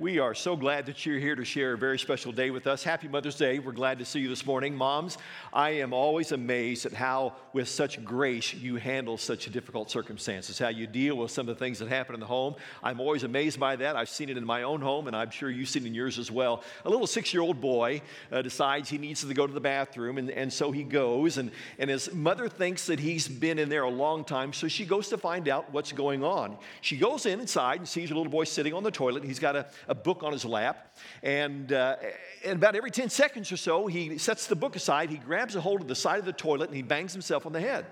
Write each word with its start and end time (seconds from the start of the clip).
We 0.00 0.20
are 0.20 0.32
so 0.32 0.54
glad 0.54 0.86
that 0.86 1.04
you're 1.04 1.18
here 1.18 1.34
to 1.34 1.44
share 1.44 1.72
a 1.72 1.76
very 1.76 1.98
special 1.98 2.30
day 2.30 2.52
with 2.52 2.68
us. 2.68 2.84
Happy 2.84 3.08
Mother's 3.08 3.34
Day. 3.34 3.58
We're 3.58 3.72
glad 3.72 3.98
to 3.98 4.04
see 4.04 4.20
you 4.20 4.28
this 4.28 4.46
morning. 4.46 4.76
Moms, 4.76 5.18
I 5.52 5.70
am 5.70 5.92
always 5.92 6.30
amazed 6.30 6.86
at 6.86 6.92
how, 6.92 7.32
with 7.52 7.68
such 7.68 8.04
grace, 8.04 8.54
you 8.54 8.76
handle 8.76 9.18
such 9.18 9.50
difficult 9.50 9.90
circumstances, 9.90 10.56
how 10.56 10.68
you 10.68 10.86
deal 10.86 11.16
with 11.16 11.32
some 11.32 11.48
of 11.48 11.56
the 11.56 11.64
things 11.64 11.80
that 11.80 11.88
happen 11.88 12.14
in 12.14 12.20
the 12.20 12.26
home. 12.26 12.54
I'm 12.80 13.00
always 13.00 13.24
amazed 13.24 13.58
by 13.58 13.74
that. 13.74 13.96
I've 13.96 14.08
seen 14.08 14.28
it 14.28 14.36
in 14.36 14.44
my 14.44 14.62
own 14.62 14.80
home, 14.80 15.08
and 15.08 15.16
I'm 15.16 15.30
sure 15.30 15.50
you've 15.50 15.68
seen 15.68 15.82
it 15.82 15.88
in 15.88 15.94
yours 15.94 16.16
as 16.16 16.30
well. 16.30 16.62
A 16.84 16.88
little 16.88 17.08
six 17.08 17.34
year 17.34 17.42
old 17.42 17.60
boy 17.60 18.00
uh, 18.30 18.40
decides 18.42 18.88
he 18.88 18.98
needs 18.98 19.22
to 19.22 19.34
go 19.34 19.48
to 19.48 19.52
the 19.52 19.60
bathroom, 19.60 20.18
and, 20.18 20.30
and 20.30 20.52
so 20.52 20.70
he 20.70 20.84
goes, 20.84 21.38
and, 21.38 21.50
and 21.76 21.90
his 21.90 22.14
mother 22.14 22.48
thinks 22.48 22.86
that 22.86 23.00
he's 23.00 23.26
been 23.26 23.58
in 23.58 23.68
there 23.68 23.82
a 23.82 23.90
long 23.90 24.22
time, 24.22 24.52
so 24.52 24.68
she 24.68 24.84
goes 24.84 25.08
to 25.08 25.18
find 25.18 25.48
out 25.48 25.72
what's 25.72 25.90
going 25.90 26.22
on. 26.22 26.56
She 26.82 26.96
goes 26.96 27.26
in 27.26 27.40
inside 27.40 27.80
and 27.80 27.88
sees 27.88 28.10
her 28.10 28.14
little 28.14 28.30
boy 28.30 28.44
sitting 28.44 28.74
on 28.74 28.84
the 28.84 28.92
toilet. 28.92 29.24
He's 29.24 29.40
got 29.40 29.56
a, 29.56 29.66
a 29.88 29.94
book 29.94 30.22
on 30.22 30.32
his 30.32 30.44
lap. 30.44 30.96
And, 31.22 31.72
uh, 31.72 31.96
and 32.44 32.56
about 32.56 32.76
every 32.76 32.90
10 32.90 33.08
seconds 33.08 33.50
or 33.50 33.56
so, 33.56 33.86
he 33.86 34.18
sets 34.18 34.46
the 34.46 34.56
book 34.56 34.76
aside, 34.76 35.10
he 35.10 35.16
grabs 35.16 35.56
a 35.56 35.60
hold 35.60 35.80
of 35.80 35.88
the 35.88 35.94
side 35.94 36.18
of 36.18 36.24
the 36.24 36.32
toilet, 36.32 36.68
and 36.68 36.76
he 36.76 36.82
bangs 36.82 37.12
himself 37.12 37.46
on 37.46 37.52
the 37.52 37.60
head. 37.60 37.86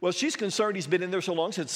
Well, 0.00 0.12
she's 0.12 0.34
concerned 0.34 0.76
he's 0.76 0.86
been 0.86 1.02
in 1.02 1.10
there 1.10 1.20
so 1.20 1.34
long. 1.34 1.52
Said, 1.52 1.68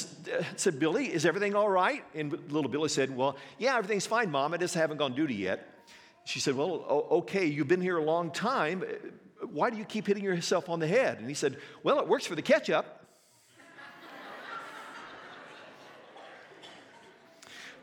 said 0.56 0.78
Billy, 0.78 1.12
is 1.12 1.26
everything 1.26 1.54
all 1.54 1.68
right? 1.68 2.02
And 2.14 2.32
little 2.50 2.70
Billy 2.70 2.88
said, 2.88 3.14
Well, 3.14 3.36
yeah, 3.58 3.76
everything's 3.76 4.06
fine, 4.06 4.30
Mom. 4.30 4.54
I 4.54 4.56
just 4.56 4.74
haven't 4.74 4.96
gone 4.96 5.14
duty 5.14 5.34
yet. 5.34 5.68
She 6.24 6.40
said, 6.40 6.56
Well, 6.56 6.86
okay, 7.10 7.44
you've 7.44 7.68
been 7.68 7.82
here 7.82 7.98
a 7.98 8.02
long 8.02 8.30
time. 8.30 8.82
Why 9.42 9.68
do 9.68 9.76
you 9.76 9.84
keep 9.84 10.06
hitting 10.06 10.24
yourself 10.24 10.70
on 10.70 10.80
the 10.80 10.86
head? 10.86 11.18
And 11.18 11.28
he 11.28 11.34
said, 11.34 11.58
Well, 11.82 11.98
it 11.98 12.08
works 12.08 12.24
for 12.24 12.34
the 12.34 12.40
ketchup. 12.40 13.03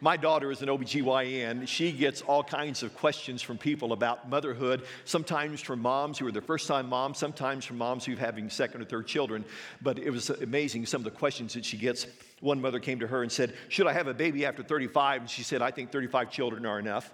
My 0.04 0.18
daughter 0.18 0.50
is 0.50 0.64
an 0.64 0.68
OBGYN. 0.68 1.68
She 1.68 1.92
gets 1.92 2.24
all 2.24 2.44
kinds 2.44 2.82
of 2.82 2.96
questions 2.96 3.44
from 3.44 3.60
people 3.60 3.94
about 3.94 4.28
motherhood, 4.28 4.82
sometimes 5.06 5.62
from 5.62 5.80
moms 5.80 6.18
who 6.18 6.26
are 6.26 6.32
their 6.32 6.42
first 6.42 6.68
time 6.68 6.90
moms, 6.90 7.20
sometimes 7.20 7.66
from 7.66 7.78
moms 7.78 8.04
who 8.04 8.14
are 8.14 8.18
having 8.18 8.50
second 8.50 8.82
or 8.82 8.86
third 8.86 9.06
children. 9.06 9.46
But 9.80 10.00
it 10.00 10.10
was 10.10 10.32
amazing 10.32 10.88
some 10.88 11.02
of 11.02 11.06
the 11.06 11.12
questions 11.12 11.54
that 11.54 11.64
she 11.64 11.78
gets. 11.78 12.08
One 12.40 12.60
mother 12.60 12.80
came 12.80 13.00
to 13.00 13.06
her 13.06 13.22
and 13.22 13.32
said, 13.32 13.54
Should 13.70 13.86
I 13.86 13.94
have 13.94 14.08
a 14.08 14.14
baby 14.16 14.44
after 14.44 14.64
35? 14.64 15.22
And 15.22 15.30
she 15.30 15.44
said, 15.44 15.62
I 15.62 15.70
think 15.70 15.92
35 15.92 16.32
children 16.32 16.66
are 16.66 16.80
enough. 16.80 17.14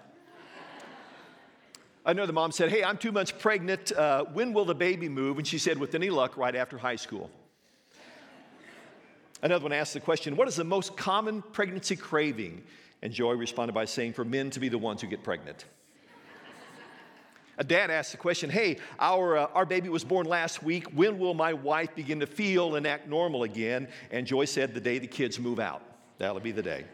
Another 2.06 2.32
mom 2.32 2.54
said, 2.54 2.70
Hey, 2.72 2.86
I'm 2.86 2.98
two 2.98 3.12
months 3.12 3.34
pregnant. 3.34 3.92
Uh, 3.92 4.24
when 4.32 4.54
will 4.54 4.64
the 4.64 4.74
baby 4.74 5.10
move? 5.10 5.38
And 5.38 5.46
she 5.46 5.58
said, 5.58 5.78
With 5.78 5.94
any 5.94 6.10
luck, 6.10 6.38
right 6.38 6.56
after 6.56 6.78
high 6.78 6.96
school. 6.96 7.30
Another 9.42 9.64
one 9.64 9.74
asked 9.74 9.94
the 9.94 10.00
question, 10.00 10.36
What 10.36 10.48
is 10.48 10.56
the 10.56 10.64
most 10.64 10.98
common 10.98 11.42
pregnancy 11.42 11.96
craving? 11.96 12.64
And 13.02 13.14
Joy 13.14 13.34
responded 13.34 13.74
by 13.74 13.86
saying, 13.86 14.14
For 14.14 14.26
men 14.26 14.50
to 14.52 14.60
be 14.60 14.70
the 14.70 14.78
ones 14.78 15.02
who 15.02 15.08
get 15.08 15.24
pregnant. 15.24 15.66
A 17.60 17.64
dad 17.64 17.90
asked 17.90 18.12
the 18.12 18.18
question, 18.18 18.50
Hey, 18.50 18.78
our, 19.00 19.38
uh, 19.38 19.48
our 19.54 19.66
baby 19.66 19.90
was 19.90 20.04
born 20.04 20.28
last 20.28 20.62
week. 20.62 20.88
When 20.94 21.18
will 21.18 21.34
my 21.34 21.54
wife 21.54 21.96
begin 21.96 22.20
to 22.20 22.28
feel 22.28 22.76
and 22.76 22.86
act 22.86 23.08
normal 23.08 23.44
again? 23.44 23.88
And 24.12 24.28
Joy 24.28 24.46
said, 24.46 24.74
The 24.74 24.82
day 24.82 25.00
the 25.00 25.08
kids 25.08 25.40
move 25.40 25.60
out. 25.60 25.82
That'll 26.20 26.40
be 26.40 26.52
the 26.52 26.64
day. 26.64 26.86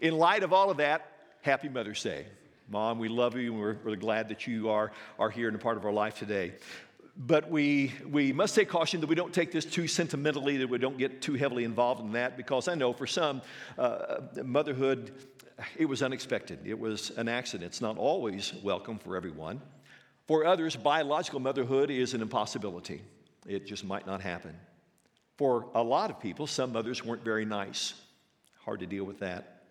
In 0.00 0.16
light 0.16 0.42
of 0.42 0.52
all 0.52 0.70
of 0.70 0.76
that, 0.78 1.10
happy 1.42 1.68
Mother's 1.68 2.02
Day. 2.02 2.26
Mom, 2.68 2.98
we 2.98 3.08
love 3.08 3.36
you 3.36 3.52
and 3.52 3.60
we're 3.60 3.76
really 3.84 3.98
glad 3.98 4.28
that 4.30 4.46
you 4.46 4.70
are, 4.70 4.90
are 5.18 5.30
here 5.30 5.48
and 5.48 5.56
a 5.56 5.60
part 5.60 5.76
of 5.76 5.84
our 5.84 5.92
life 5.92 6.18
today. 6.18 6.54
But 7.16 7.48
we, 7.48 7.92
we 8.10 8.32
must 8.32 8.56
take 8.56 8.68
caution 8.68 9.00
that 9.00 9.06
we 9.06 9.14
don't 9.14 9.32
take 9.32 9.52
this 9.52 9.64
too 9.64 9.86
sentimentally, 9.86 10.56
that 10.56 10.68
we 10.68 10.78
don't 10.78 10.98
get 10.98 11.22
too 11.22 11.34
heavily 11.34 11.64
involved 11.64 12.00
in 12.00 12.12
that, 12.12 12.36
because 12.36 12.66
I 12.66 12.74
know 12.74 12.92
for 12.92 13.06
some, 13.06 13.40
uh, 13.78 14.22
motherhood, 14.42 15.12
it 15.76 15.86
was 15.86 16.02
unexpected. 16.02 16.58
It 16.64 16.78
was 16.78 17.10
an 17.10 17.28
accident. 17.28 17.68
It's 17.68 17.80
not 17.80 17.98
always 17.98 18.52
welcome 18.64 18.98
for 18.98 19.16
everyone. 19.16 19.60
For 20.26 20.44
others, 20.44 20.74
biological 20.74 21.38
motherhood 21.38 21.90
is 21.90 22.14
an 22.14 22.22
impossibility. 22.22 23.02
It 23.46 23.66
just 23.66 23.84
might 23.84 24.06
not 24.06 24.20
happen. 24.20 24.56
For 25.36 25.66
a 25.74 25.82
lot 25.82 26.10
of 26.10 26.18
people, 26.18 26.46
some 26.46 26.72
mothers 26.72 27.04
weren't 27.04 27.24
very 27.24 27.44
nice. 27.44 27.94
Hard 28.64 28.80
to 28.80 28.86
deal 28.86 29.04
with 29.04 29.20
that. 29.20 29.62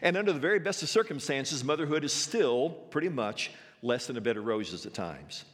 And 0.00 0.16
under 0.16 0.32
the 0.32 0.40
very 0.40 0.58
best 0.58 0.82
of 0.82 0.88
circumstances, 0.88 1.62
motherhood 1.62 2.04
is 2.04 2.12
still 2.12 2.70
pretty 2.70 3.08
much 3.08 3.50
less 3.82 4.06
than 4.06 4.16
a 4.16 4.20
bed 4.20 4.36
of 4.36 4.46
roses 4.46 4.86
at 4.86 4.94
times. 4.94 5.44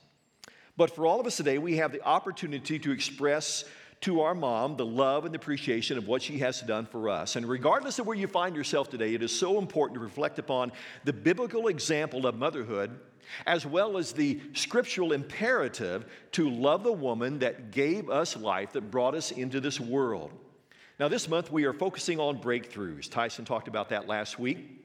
But 0.77 0.95
for 0.95 1.07
all 1.07 1.21
of 1.21 1.27
us 1.27 1.37
today, 1.37 1.59
we 1.59 1.77
have 1.77 1.93
the 1.93 2.03
opportunity 2.03 2.79
to 2.81 2.93
express 2.93 3.65
to 4.01 4.21
our 4.23 4.35
mom 4.35 4.77
the 4.77 4.85
love 4.85 5.25
and 5.25 5.35
appreciation 5.35 5.97
of 5.97 6.07
what 6.07 6.21
she 6.21 6.39
has 6.39 6.61
done 6.61 6.85
for 6.87 7.09
us. 7.09 7.37
And 7.37 7.49
regardless 7.49 7.99
of 7.99 8.07
where 8.07 8.17
you 8.17 8.27
find 8.27 8.55
yourself 8.55 8.91
today, 8.91 9.15
it 9.15 9.23
is 9.23 9.37
so 9.37 9.59
important 9.59 9.95
to 9.95 10.01
reflect 10.01 10.39
upon 10.39 10.73
the 11.05 11.13
biblical 11.13 11.69
example 11.69 12.27
of 12.27 12.35
motherhood 12.35 12.99
as 13.47 13.65
well 13.65 13.97
as 13.97 14.13
the 14.13 14.41
scriptural 14.53 15.13
imperative 15.13 16.07
to 16.33 16.51
love 16.51 16.85
the 16.85 16.93
woman 16.93 17.39
that 17.39 17.71
gave 17.71 18.11
us 18.11 18.37
life, 18.37 18.73
that 18.73 18.91
brought 18.91 19.15
us 19.15 19.31
into 19.31 19.61
this 19.61 19.81
world. 19.81 20.31
Now, 21.01 21.09
this 21.09 21.29
month 21.29 21.51
we 21.51 21.65
are 21.65 21.73
focusing 21.73 22.21
on 22.21 22.41
breakthroughs. 22.41 23.11
Tyson 23.11 23.45
talked 23.45 23.69
about 23.69 23.89
that 23.89 24.07
last 24.07 24.39
week. 24.39 24.84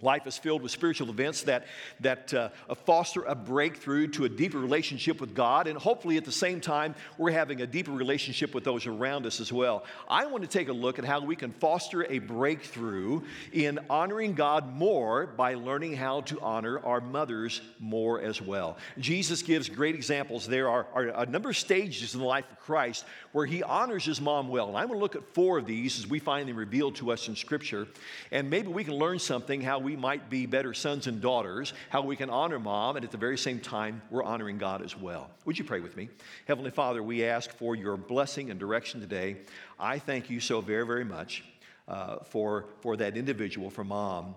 Life 0.00 0.26
is 0.26 0.36
filled 0.36 0.62
with 0.62 0.72
spiritual 0.72 1.08
events 1.08 1.42
that, 1.42 1.66
that 2.00 2.34
uh, 2.34 2.48
foster 2.84 3.22
a 3.22 3.34
breakthrough 3.34 4.08
to 4.08 4.24
a 4.24 4.28
deeper 4.28 4.58
relationship 4.58 5.20
with 5.20 5.34
God, 5.34 5.66
and 5.66 5.78
hopefully 5.78 6.16
at 6.16 6.24
the 6.24 6.32
same 6.32 6.60
time, 6.60 6.94
we're 7.16 7.30
having 7.30 7.60
a 7.60 7.66
deeper 7.66 7.92
relationship 7.92 8.54
with 8.54 8.64
those 8.64 8.86
around 8.86 9.24
us 9.24 9.40
as 9.40 9.52
well. 9.52 9.84
I 10.08 10.26
want 10.26 10.42
to 10.42 10.48
take 10.48 10.68
a 10.68 10.72
look 10.72 10.98
at 10.98 11.04
how 11.04 11.20
we 11.20 11.36
can 11.36 11.52
foster 11.52 12.04
a 12.04 12.18
breakthrough 12.18 13.22
in 13.52 13.78
honoring 13.88 14.34
God 14.34 14.74
more 14.74 15.26
by 15.26 15.54
learning 15.54 15.94
how 15.94 16.22
to 16.22 16.40
honor 16.40 16.80
our 16.80 17.00
mothers 17.00 17.60
more 17.78 18.20
as 18.20 18.42
well. 18.42 18.76
Jesus 18.98 19.42
gives 19.42 19.68
great 19.68 19.94
examples. 19.94 20.46
There 20.46 20.68
are, 20.68 20.86
are 20.94 21.22
a 21.22 21.26
number 21.26 21.50
of 21.50 21.56
stages 21.56 22.14
in 22.14 22.20
the 22.20 22.26
life 22.26 22.44
of 22.50 22.58
Christ 22.60 23.04
where 23.32 23.46
he 23.46 23.62
honors 23.62 24.04
his 24.04 24.20
mom 24.20 24.48
well. 24.48 24.68
And 24.68 24.76
I 24.76 24.84
want 24.84 24.94
to 24.94 24.98
look 24.98 25.16
at 25.16 25.34
four 25.34 25.58
of 25.58 25.66
these 25.66 25.98
as 25.98 26.06
we 26.06 26.18
find 26.18 26.48
them 26.48 26.56
revealed 26.56 26.96
to 26.96 27.12
us 27.12 27.28
in 27.28 27.36
Scripture, 27.36 27.86
and 28.30 28.50
maybe 28.50 28.68
we 28.68 28.84
can 28.84 28.94
learn 28.94 29.18
something 29.18 29.60
how 29.60 29.78
we 29.84 29.94
might 29.94 30.30
be 30.30 30.46
better 30.46 30.72
sons 30.72 31.06
and 31.06 31.20
daughters, 31.20 31.74
how 31.90 32.00
we 32.00 32.16
can 32.16 32.30
honor 32.30 32.58
mom, 32.58 32.96
and 32.96 33.04
at 33.04 33.10
the 33.10 33.18
very 33.18 33.36
same 33.36 33.60
time, 33.60 34.00
we're 34.10 34.24
honoring 34.24 34.56
God 34.56 34.82
as 34.82 34.96
well. 34.96 35.30
Would 35.44 35.58
you 35.58 35.64
pray 35.64 35.80
with 35.80 35.94
me? 35.96 36.08
Heavenly 36.46 36.70
Father, 36.70 37.02
we 37.02 37.24
ask 37.24 37.52
for 37.52 37.76
your 37.76 37.98
blessing 37.98 38.50
and 38.50 38.58
direction 38.58 39.00
today. 39.00 39.36
I 39.78 39.98
thank 39.98 40.30
you 40.30 40.40
so 40.40 40.62
very, 40.62 40.86
very 40.86 41.04
much 41.04 41.44
uh, 41.86 42.16
for, 42.24 42.64
for 42.80 42.96
that 42.96 43.16
individual, 43.16 43.68
for 43.68 43.84
mom, 43.84 44.34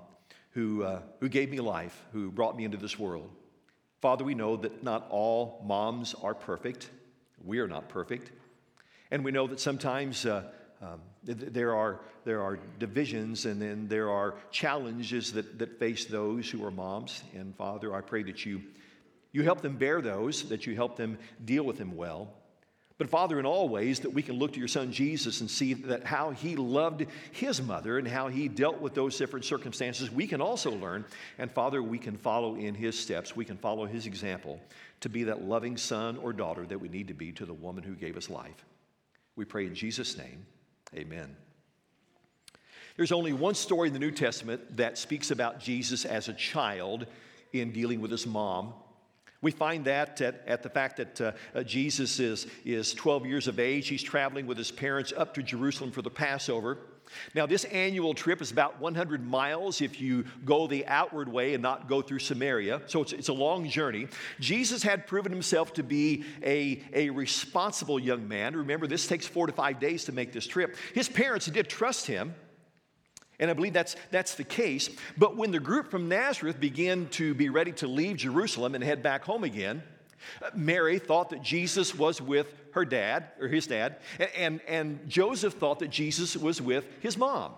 who, 0.51 0.83
uh, 0.83 1.01
who 1.21 1.29
gave 1.29 1.49
me 1.49 1.61
life, 1.61 2.05
who 2.11 2.29
brought 2.29 2.57
me 2.57 2.65
into 2.65 2.77
this 2.77 2.99
world. 2.99 3.29
Father, 4.01 4.25
we 4.25 4.35
know 4.35 4.57
that 4.57 4.83
not 4.83 5.07
all 5.09 5.63
moms 5.65 6.13
are 6.21 6.33
perfect. 6.33 6.89
We 7.43 7.59
are 7.59 7.67
not 7.67 7.87
perfect. 7.87 8.31
And 9.11 9.23
we 9.23 9.31
know 9.31 9.47
that 9.47 9.61
sometimes 9.61 10.25
uh, 10.25 10.43
um, 10.81 10.99
there, 11.27 11.75
are, 11.75 11.99
there 12.23 12.41
are 12.41 12.57
divisions 12.79 13.45
and 13.45 13.61
then 13.61 13.87
there 13.87 14.09
are 14.09 14.35
challenges 14.51 15.33
that, 15.33 15.59
that 15.59 15.77
face 15.79 16.05
those 16.05 16.49
who 16.49 16.65
are 16.65 16.71
moms. 16.71 17.23
And 17.35 17.55
Father, 17.55 17.93
I 17.93 18.01
pray 18.01 18.23
that 18.23 18.45
you, 18.45 18.61
you 19.31 19.43
help 19.43 19.61
them 19.61 19.77
bear 19.77 20.01
those, 20.01 20.47
that 20.49 20.65
you 20.65 20.75
help 20.75 20.95
them 20.95 21.17
deal 21.43 21.63
with 21.63 21.77
them 21.77 21.95
well. 21.95 22.33
But 22.97 23.11
Father, 23.11 23.39
in 23.39 23.45
all 23.45 23.69
ways, 23.69 23.99
that 23.99 24.09
we 24.09 24.23
can 24.23 24.39
look 24.39 24.53
to 24.53 24.59
your 24.59 24.67
Son 24.67 24.91
Jesus 24.91 25.41
and 25.41 25.51
see 25.51 25.75
that 25.75 26.03
how 26.03 26.31
he 26.31 26.55
loved 26.55 27.05
his 27.31 27.61
mother 27.61 27.99
and 27.99 28.07
how 28.07 28.27
he 28.27 28.47
dealt 28.47 28.81
with 28.81 28.95
those 28.95 29.15
different 29.17 29.45
circumstances, 29.45 30.09
we 30.09 30.25
can 30.25 30.41
also 30.41 30.71
learn. 30.71 31.05
And 31.37 31.51
Father, 31.51 31.83
we 31.83 31.99
can 31.99 32.17
follow 32.17 32.55
in 32.55 32.73
his 32.73 32.97
steps. 32.97 33.35
We 33.35 33.45
can 33.45 33.57
follow 33.57 33.85
his 33.85 34.07
example 34.07 34.59
to 35.01 35.09
be 35.09 35.25
that 35.25 35.43
loving 35.43 35.77
son 35.77 36.17
or 36.17 36.33
daughter 36.33 36.65
that 36.65 36.79
we 36.79 36.89
need 36.89 37.09
to 37.09 37.13
be 37.13 37.31
to 37.33 37.45
the 37.45 37.53
woman 37.53 37.83
who 37.83 37.93
gave 37.93 38.17
us 38.17 38.31
life. 38.31 38.65
We 39.35 39.45
pray 39.45 39.67
in 39.67 39.75
Jesus' 39.75 40.17
name. 40.17 40.47
Amen. 40.95 41.35
There's 42.95 43.11
only 43.11 43.33
one 43.33 43.53
story 43.53 43.89
in 43.89 43.93
the 43.93 43.99
New 43.99 44.11
Testament 44.11 44.77
that 44.77 44.97
speaks 44.97 45.29
about 45.29 45.59
Jesus 45.59 46.05
as 46.05 46.29
a 46.29 46.33
child 46.33 47.05
in 47.53 47.71
dealing 47.71 48.01
with 48.01 48.11
his 48.11 48.25
mom. 48.25 48.73
We 49.41 49.51
find 49.51 49.85
that 49.85 50.19
at, 50.21 50.43
at 50.47 50.63
the 50.63 50.69
fact 50.69 50.97
that 50.97 51.21
uh, 51.21 51.31
uh, 51.53 51.63
Jesus 51.63 52.19
is, 52.19 52.47
is 52.65 52.93
12 52.95 53.27
years 53.27 53.47
of 53.47 53.59
age. 53.59 53.87
He's 53.87 54.01
traveling 54.01 54.47
with 54.47 54.57
his 54.57 54.71
parents 54.71 55.13
up 55.15 55.35
to 55.35 55.43
Jerusalem 55.43 55.91
for 55.91 56.01
the 56.01 56.09
Passover. 56.09 56.79
Now, 57.33 57.45
this 57.45 57.63
annual 57.65 58.13
trip 58.13 58.41
is 58.41 58.51
about 58.51 58.79
100 58.79 59.25
miles 59.25 59.81
if 59.81 59.99
you 59.99 60.25
go 60.45 60.67
the 60.67 60.85
outward 60.87 61.29
way 61.29 61.53
and 61.53 61.61
not 61.61 61.87
go 61.87 62.01
through 62.01 62.19
Samaria. 62.19 62.81
So 62.87 63.01
it's, 63.01 63.13
it's 63.13 63.29
a 63.29 63.33
long 63.33 63.69
journey. 63.69 64.07
Jesus 64.39 64.83
had 64.83 65.07
proven 65.07 65.31
himself 65.31 65.73
to 65.73 65.83
be 65.83 66.23
a, 66.43 66.81
a 66.93 67.09
responsible 67.09 67.99
young 67.99 68.27
man. 68.27 68.55
Remember, 68.55 68.87
this 68.87 69.07
takes 69.07 69.27
four 69.27 69.47
to 69.47 69.53
five 69.53 69.79
days 69.79 70.05
to 70.05 70.11
make 70.11 70.31
this 70.31 70.47
trip. 70.47 70.75
His 70.93 71.09
parents 71.09 71.47
did 71.47 71.69
trust 71.69 72.07
him. 72.07 72.35
And 73.39 73.51
I 73.51 73.53
believe 73.53 73.73
that's, 73.73 73.95
that's 74.09 74.35
the 74.35 74.43
case. 74.43 74.89
But 75.15 75.37
when 75.37 75.51
the 75.51 75.59
group 75.59 75.91
from 75.91 76.09
Nazareth 76.09 76.59
began 76.59 77.07
to 77.09 77.35
be 77.35 77.49
ready 77.49 77.71
to 77.73 77.87
leave 77.87 78.17
Jerusalem 78.17 78.73
and 78.73 78.83
head 78.83 79.03
back 79.03 79.23
home 79.23 79.43
again, 79.43 79.83
Mary 80.55 80.99
thought 80.99 81.29
that 81.29 81.41
Jesus 81.41 81.95
was 81.95 82.21
with 82.21 82.47
her 82.71 82.85
dad, 82.85 83.31
or 83.39 83.47
his 83.47 83.67
dad, 83.67 83.97
and, 84.35 84.61
and 84.67 85.07
Joseph 85.09 85.53
thought 85.53 85.79
that 85.79 85.89
Jesus 85.89 86.37
was 86.37 86.61
with 86.61 86.85
his 87.01 87.17
mom. 87.17 87.53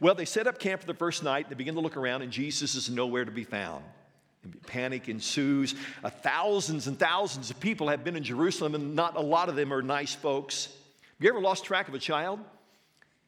Well, 0.00 0.14
they 0.14 0.24
set 0.24 0.46
up 0.46 0.58
camp 0.58 0.80
for 0.80 0.86
the 0.86 0.94
first 0.94 1.22
night. 1.22 1.48
They 1.48 1.54
begin 1.54 1.74
to 1.74 1.80
look 1.80 1.96
around, 1.96 2.22
and 2.22 2.32
Jesus 2.32 2.74
is 2.74 2.90
nowhere 2.90 3.24
to 3.24 3.30
be 3.30 3.44
found. 3.44 3.84
Panic 4.66 5.08
ensues. 5.08 5.74
Uh, 6.02 6.10
thousands 6.10 6.88
and 6.88 6.98
thousands 6.98 7.50
of 7.50 7.60
people 7.60 7.88
have 7.88 8.02
been 8.02 8.16
in 8.16 8.24
Jerusalem, 8.24 8.74
and 8.74 8.94
not 8.96 9.16
a 9.16 9.20
lot 9.20 9.48
of 9.48 9.56
them 9.56 9.72
are 9.72 9.82
nice 9.82 10.14
folks. 10.14 10.66
Have 10.66 11.24
you 11.24 11.28
ever 11.28 11.40
lost 11.40 11.64
track 11.64 11.88
of 11.88 11.94
a 11.94 11.98
child? 11.98 12.40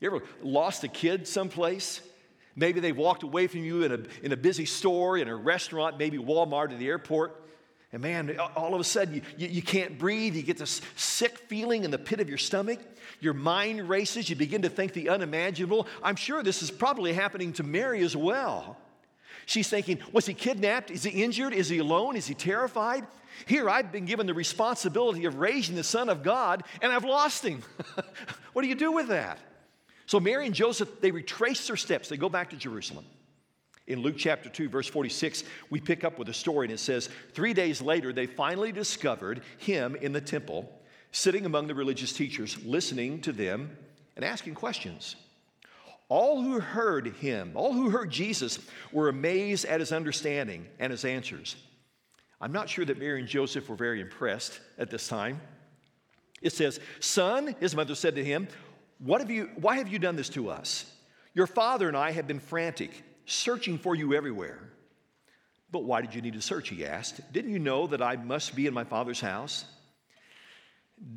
You 0.00 0.08
ever 0.08 0.24
lost 0.42 0.82
a 0.82 0.88
kid 0.88 1.28
someplace? 1.28 2.00
Maybe 2.56 2.80
they 2.80 2.92
walked 2.92 3.22
away 3.22 3.46
from 3.46 3.64
you 3.64 3.84
in 3.84 3.92
a, 3.92 3.98
in 4.24 4.32
a 4.32 4.36
busy 4.36 4.64
store, 4.64 5.16
in 5.16 5.28
a 5.28 5.36
restaurant, 5.36 5.98
maybe 5.98 6.18
Walmart 6.18 6.72
or 6.72 6.76
the 6.76 6.88
airport. 6.88 7.43
And 7.94 8.02
man, 8.02 8.36
all 8.56 8.74
of 8.74 8.80
a 8.80 8.84
sudden 8.84 9.14
you, 9.14 9.22
you, 9.36 9.46
you, 9.46 9.62
can't 9.62 9.96
breathe. 10.00 10.34
You 10.34 10.42
get 10.42 10.58
this 10.58 10.80
sick 10.96 11.38
feeling 11.38 11.84
in 11.84 11.92
the 11.92 11.98
pit 11.98 12.18
of 12.18 12.28
your 12.28 12.38
stomach. 12.38 12.80
Your 13.20 13.34
mind 13.34 13.88
races. 13.88 14.28
You 14.28 14.34
begin 14.34 14.62
to 14.62 14.68
think 14.68 14.94
the 14.94 15.10
unimaginable. 15.10 15.86
I'm 16.02 16.16
sure 16.16 16.42
this 16.42 16.60
is 16.60 16.72
probably 16.72 17.12
happening 17.12 17.52
to 17.52 17.62
Mary 17.62 18.02
as 18.02 18.16
well. 18.16 18.76
She's 19.46 19.68
thinking, 19.68 20.00
was 20.10 20.26
he 20.26 20.34
kidnapped? 20.34 20.90
Is 20.90 21.04
he 21.04 21.22
injured? 21.22 21.52
Is 21.52 21.68
he 21.68 21.78
alone? 21.78 22.16
Is 22.16 22.26
he 22.26 22.34
terrified? 22.34 23.06
Here, 23.46 23.70
I've 23.70 23.92
been 23.92 24.06
given 24.06 24.26
the 24.26 24.34
responsibility 24.34 25.24
of 25.26 25.36
raising 25.36 25.76
the 25.76 25.84
Son 25.84 26.08
of 26.08 26.24
God, 26.24 26.64
and 26.82 26.90
I've 26.90 27.04
lost 27.04 27.44
him. 27.44 27.62
what 28.54 28.62
do 28.62 28.68
you 28.68 28.74
do 28.74 28.90
with 28.90 29.06
that? 29.08 29.38
So 30.06 30.18
Mary 30.18 30.46
and 30.46 30.54
Joseph, 30.54 31.00
they 31.00 31.12
retrace 31.12 31.68
their 31.68 31.76
steps. 31.76 32.08
They 32.08 32.16
go 32.16 32.28
back 32.28 32.50
to 32.50 32.56
Jerusalem. 32.56 33.04
In 33.86 34.00
Luke 34.00 34.16
chapter 34.16 34.48
2, 34.48 34.68
verse 34.68 34.88
46, 34.88 35.44
we 35.70 35.80
pick 35.80 36.04
up 36.04 36.18
with 36.18 36.28
a 36.28 36.34
story, 36.34 36.66
and 36.66 36.72
it 36.72 36.78
says, 36.78 37.10
Three 37.32 37.52
days 37.52 37.82
later, 37.82 38.12
they 38.12 38.26
finally 38.26 38.72
discovered 38.72 39.42
him 39.58 39.94
in 39.96 40.12
the 40.12 40.20
temple, 40.20 40.70
sitting 41.12 41.44
among 41.44 41.66
the 41.66 41.74
religious 41.74 42.12
teachers, 42.12 42.56
listening 42.64 43.20
to 43.22 43.32
them 43.32 43.76
and 44.16 44.24
asking 44.24 44.54
questions. 44.54 45.16
All 46.08 46.42
who 46.42 46.60
heard 46.60 47.08
him, 47.16 47.52
all 47.54 47.72
who 47.72 47.90
heard 47.90 48.10
Jesus, 48.10 48.58
were 48.92 49.08
amazed 49.08 49.64
at 49.64 49.80
his 49.80 49.92
understanding 49.92 50.66
and 50.78 50.90
his 50.90 51.04
answers. 51.04 51.56
I'm 52.40 52.52
not 52.52 52.68
sure 52.68 52.84
that 52.84 52.98
Mary 52.98 53.20
and 53.20 53.28
Joseph 53.28 53.68
were 53.68 53.76
very 53.76 54.00
impressed 54.00 54.60
at 54.78 54.90
this 54.90 55.08
time. 55.08 55.40
It 56.42 56.52
says, 56.52 56.78
Son, 57.00 57.54
his 57.60 57.74
mother 57.74 57.94
said 57.94 58.16
to 58.16 58.24
him, 58.24 58.48
what 58.98 59.20
have 59.20 59.30
you, 59.30 59.50
Why 59.56 59.76
have 59.76 59.88
you 59.88 59.98
done 59.98 60.16
this 60.16 60.28
to 60.30 60.50
us? 60.50 60.90
Your 61.34 61.46
father 61.46 61.88
and 61.88 61.96
I 61.96 62.12
have 62.12 62.26
been 62.26 62.40
frantic, 62.40 63.02
searching 63.26 63.78
for 63.78 63.94
you 63.94 64.14
everywhere. 64.14 64.60
But 65.70 65.84
why 65.84 66.02
did 66.02 66.14
you 66.14 66.22
need 66.22 66.34
to 66.34 66.40
search? 66.40 66.68
He 66.68 66.86
asked. 66.86 67.20
Didn't 67.32 67.50
you 67.50 67.58
know 67.58 67.86
that 67.88 68.00
I 68.00 68.16
must 68.16 68.54
be 68.54 68.66
in 68.66 68.74
my 68.74 68.84
father's 68.84 69.20
house? 69.20 69.64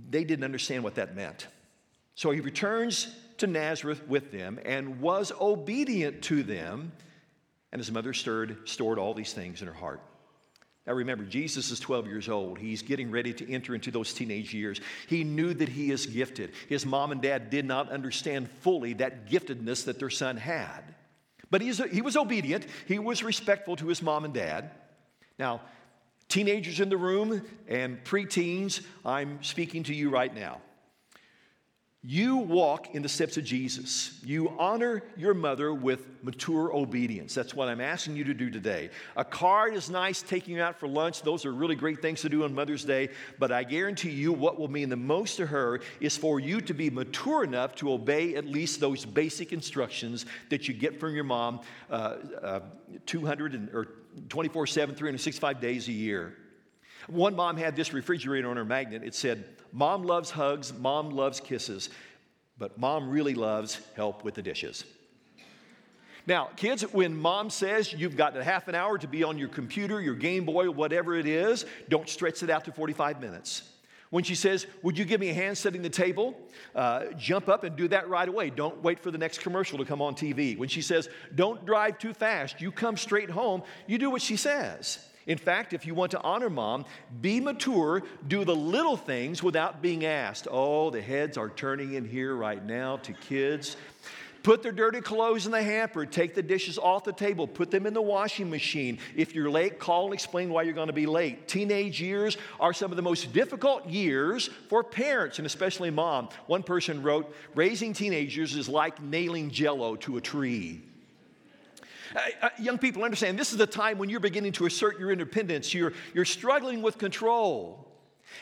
They 0.09 0.23
didn't 0.23 0.45
understand 0.45 0.83
what 0.83 0.95
that 0.95 1.15
meant. 1.15 1.47
So 2.15 2.31
he 2.31 2.39
returns 2.39 3.15
to 3.37 3.47
Nazareth 3.47 4.07
with 4.07 4.31
them 4.31 4.59
and 4.65 4.99
was 4.99 5.31
obedient 5.39 6.23
to 6.23 6.41
them. 6.41 6.91
And 7.71 7.79
his 7.79 7.91
mother 7.91 8.13
stirred, 8.13 8.67
stored 8.67 8.97
all 8.97 9.13
these 9.13 9.33
things 9.33 9.61
in 9.61 9.67
her 9.67 9.73
heart. 9.73 10.01
Now 10.87 10.93
remember, 10.93 11.25
Jesus 11.25 11.69
is 11.69 11.79
12 11.81 12.07
years 12.07 12.29
old. 12.29 12.57
He's 12.57 12.81
getting 12.81 13.11
ready 13.11 13.33
to 13.33 13.51
enter 13.51 13.75
into 13.75 13.91
those 13.91 14.13
teenage 14.13 14.53
years. 14.53 14.79
He 15.07 15.25
knew 15.25 15.53
that 15.53 15.67
he 15.67 15.91
is 15.91 16.05
gifted. 16.05 16.53
His 16.69 16.85
mom 16.85 17.11
and 17.11 17.21
dad 17.21 17.49
did 17.49 17.65
not 17.65 17.91
understand 17.91 18.49
fully 18.61 18.93
that 18.93 19.29
giftedness 19.29 19.85
that 19.85 19.99
their 19.99 20.09
son 20.09 20.37
had. 20.37 20.95
But 21.49 21.61
he 21.61 22.01
was 22.01 22.17
obedient, 22.17 22.65
he 22.87 22.99
was 22.99 23.23
respectful 23.23 23.75
to 23.77 23.87
his 23.87 24.01
mom 24.01 24.25
and 24.25 24.33
dad. 24.33 24.71
Now, 25.39 25.61
teenagers 26.27 26.79
in 26.79 26.89
the 26.89 26.97
room 26.97 27.41
and 27.67 28.03
preteens, 28.03 28.81
I'm 29.05 29.41
speaking 29.43 29.83
to 29.83 29.93
you 29.93 30.09
right 30.09 30.33
now. 30.33 30.61
You 32.03 32.37
walk 32.37 32.93
in 32.95 33.01
the 33.01 33.09
steps 33.09 33.35
of 33.35 33.43
Jesus. 33.43 34.17
You 34.23 34.53
honor 34.59 35.03
your 35.17 35.33
mother 35.33 35.73
with 35.73 36.07
mature 36.23 36.71
obedience. 36.73 37.33
That's 37.33 37.53
what 37.55 37.67
I'm 37.67 37.81
asking 37.81 38.15
you 38.15 38.23
to 38.23 38.33
do 38.33 38.49
today. 38.49 38.91
A 39.17 39.25
card 39.25 39.73
is 39.73 39.89
nice, 39.89 40.21
taking 40.21 40.55
you 40.55 40.61
out 40.61 40.79
for 40.79 40.87
lunch. 40.87 41.23
Those 41.23 41.43
are 41.43 41.51
really 41.51 41.75
great 41.75 42.01
things 42.01 42.21
to 42.21 42.29
do 42.29 42.45
on 42.45 42.53
Mother's 42.53 42.85
Day. 42.85 43.09
But 43.39 43.51
I 43.51 43.63
guarantee 43.63 44.11
you, 44.11 44.31
what 44.31 44.57
will 44.57 44.69
mean 44.69 44.87
the 44.87 44.95
most 44.95 45.35
to 45.37 45.47
her 45.47 45.81
is 45.99 46.15
for 46.15 46.39
you 46.39 46.61
to 46.61 46.73
be 46.73 46.89
mature 46.89 47.43
enough 47.43 47.75
to 47.75 47.91
obey 47.91 48.35
at 48.35 48.45
least 48.45 48.79
those 48.79 49.03
basic 49.03 49.51
instructions 49.51 50.27
that 50.49 50.67
you 50.67 50.75
get 50.75 50.99
from 50.99 51.13
your 51.13 51.25
mom 51.25 51.59
uh, 51.89 52.15
uh, 52.41 52.59
200 53.07 53.53
and, 53.53 53.69
or 53.73 53.87
24 54.29 54.67
7, 54.67 54.95
365 54.95 55.59
days 55.59 55.87
a 55.87 55.93
year. 55.93 56.37
One 57.07 57.35
mom 57.35 57.57
had 57.57 57.75
this 57.75 57.93
refrigerator 57.93 58.49
on 58.49 58.57
her 58.57 58.65
magnet. 58.65 59.03
It 59.03 59.15
said, 59.15 59.45
Mom 59.71 60.03
loves 60.03 60.31
hugs, 60.31 60.73
mom 60.73 61.11
loves 61.11 61.39
kisses, 61.39 61.89
but 62.57 62.77
mom 62.77 63.09
really 63.09 63.33
loves 63.33 63.79
help 63.95 64.23
with 64.23 64.33
the 64.33 64.41
dishes. 64.41 64.83
Now, 66.25 66.49
kids, 66.57 66.81
when 66.81 67.15
mom 67.15 67.49
says 67.49 67.93
you've 67.93 68.17
got 68.17 68.35
a 68.35 68.43
half 68.43 68.67
an 68.67 68.75
hour 68.75 68.97
to 68.97 69.07
be 69.07 69.23
on 69.23 69.37
your 69.37 69.47
computer, 69.47 70.01
your 70.01 70.15
Game 70.15 70.43
Boy, 70.43 70.69
whatever 70.69 71.15
it 71.15 71.25
is, 71.25 71.65
don't 71.87 72.09
stretch 72.09 72.43
it 72.43 72.49
out 72.49 72.65
to 72.65 72.71
45 72.73 73.21
minutes. 73.21 73.63
When 74.09 74.23
she 74.23 74.35
says, 74.35 74.67
Would 74.83 74.97
you 74.97 75.05
give 75.05 75.21
me 75.21 75.29
a 75.29 75.33
hand 75.33 75.57
setting 75.57 75.81
the 75.81 75.89
table? 75.89 76.37
Uh, 76.75 77.05
jump 77.17 77.47
up 77.47 77.63
and 77.63 77.75
do 77.75 77.87
that 77.89 78.09
right 78.09 78.27
away. 78.27 78.49
Don't 78.49 78.81
wait 78.81 78.99
for 78.99 79.11
the 79.11 79.17
next 79.17 79.39
commercial 79.39 79.77
to 79.77 79.85
come 79.85 80.01
on 80.01 80.15
TV. 80.15 80.57
When 80.57 80.69
she 80.69 80.81
says, 80.81 81.09
Don't 81.35 81.65
drive 81.65 81.97
too 81.97 82.13
fast, 82.13 82.59
you 82.61 82.71
come 82.71 82.97
straight 82.97 83.29
home, 83.29 83.63
you 83.85 83.97
do 83.97 84.09
what 84.09 84.21
she 84.21 84.35
says. 84.35 84.99
In 85.27 85.37
fact, 85.37 85.73
if 85.73 85.85
you 85.85 85.93
want 85.93 86.11
to 86.11 86.21
honor 86.21 86.49
mom, 86.49 86.85
be 87.21 87.39
mature, 87.41 88.01
do 88.27 88.45
the 88.45 88.55
little 88.55 88.97
things 88.97 89.43
without 89.43 89.81
being 89.81 90.05
asked. 90.05 90.47
Oh, 90.49 90.89
the 90.89 91.01
heads 91.01 91.37
are 91.37 91.49
turning 91.49 91.93
in 91.93 92.05
here 92.05 92.33
right 92.33 92.63
now 92.63 92.97
to 92.97 93.13
kids. 93.13 93.75
Put 94.47 94.63
their 94.63 94.71
dirty 94.71 95.01
clothes 95.01 95.45
in 95.45 95.51
the 95.51 95.61
hamper. 95.61 96.05
Take 96.05 96.33
the 96.33 96.41
dishes 96.41 96.77
off 96.77 97.03
the 97.03 97.11
table. 97.11 97.45
Put 97.47 97.69
them 97.69 97.85
in 97.85 97.93
the 97.93 98.01
washing 98.01 98.49
machine. 98.49 98.99
If 99.13 99.35
you're 99.35 99.49
late, 99.49 99.77
call 99.77 100.05
and 100.05 100.13
explain 100.13 100.49
why 100.49 100.61
you're 100.61 100.73
going 100.73 100.87
to 100.87 100.93
be 100.93 101.05
late. 101.05 101.49
Teenage 101.49 102.01
years 102.01 102.37
are 102.57 102.71
some 102.71 102.89
of 102.89 102.95
the 102.95 103.01
most 103.01 103.33
difficult 103.33 103.85
years 103.87 104.49
for 104.69 104.85
parents 104.85 105.39
and 105.39 105.45
especially 105.45 105.89
mom. 105.89 106.29
One 106.45 106.63
person 106.63 107.03
wrote, 107.03 107.35
Raising 107.55 107.91
teenagers 107.91 108.55
is 108.55 108.69
like 108.69 109.01
nailing 109.01 109.51
jello 109.51 109.97
to 109.97 110.15
a 110.15 110.21
tree. 110.21 110.81
Uh, 112.15 112.49
young 112.59 112.77
people 112.77 113.03
understand 113.03 113.37
this 113.37 113.51
is 113.51 113.57
the 113.57 113.67
time 113.67 113.97
when 113.97 114.09
you're 114.09 114.19
beginning 114.19 114.51
to 114.53 114.65
assert 114.65 114.99
your 114.99 115.11
independence. 115.11 115.73
You're, 115.73 115.93
you're 116.13 116.25
struggling 116.25 116.81
with 116.81 116.97
control. 116.97 117.83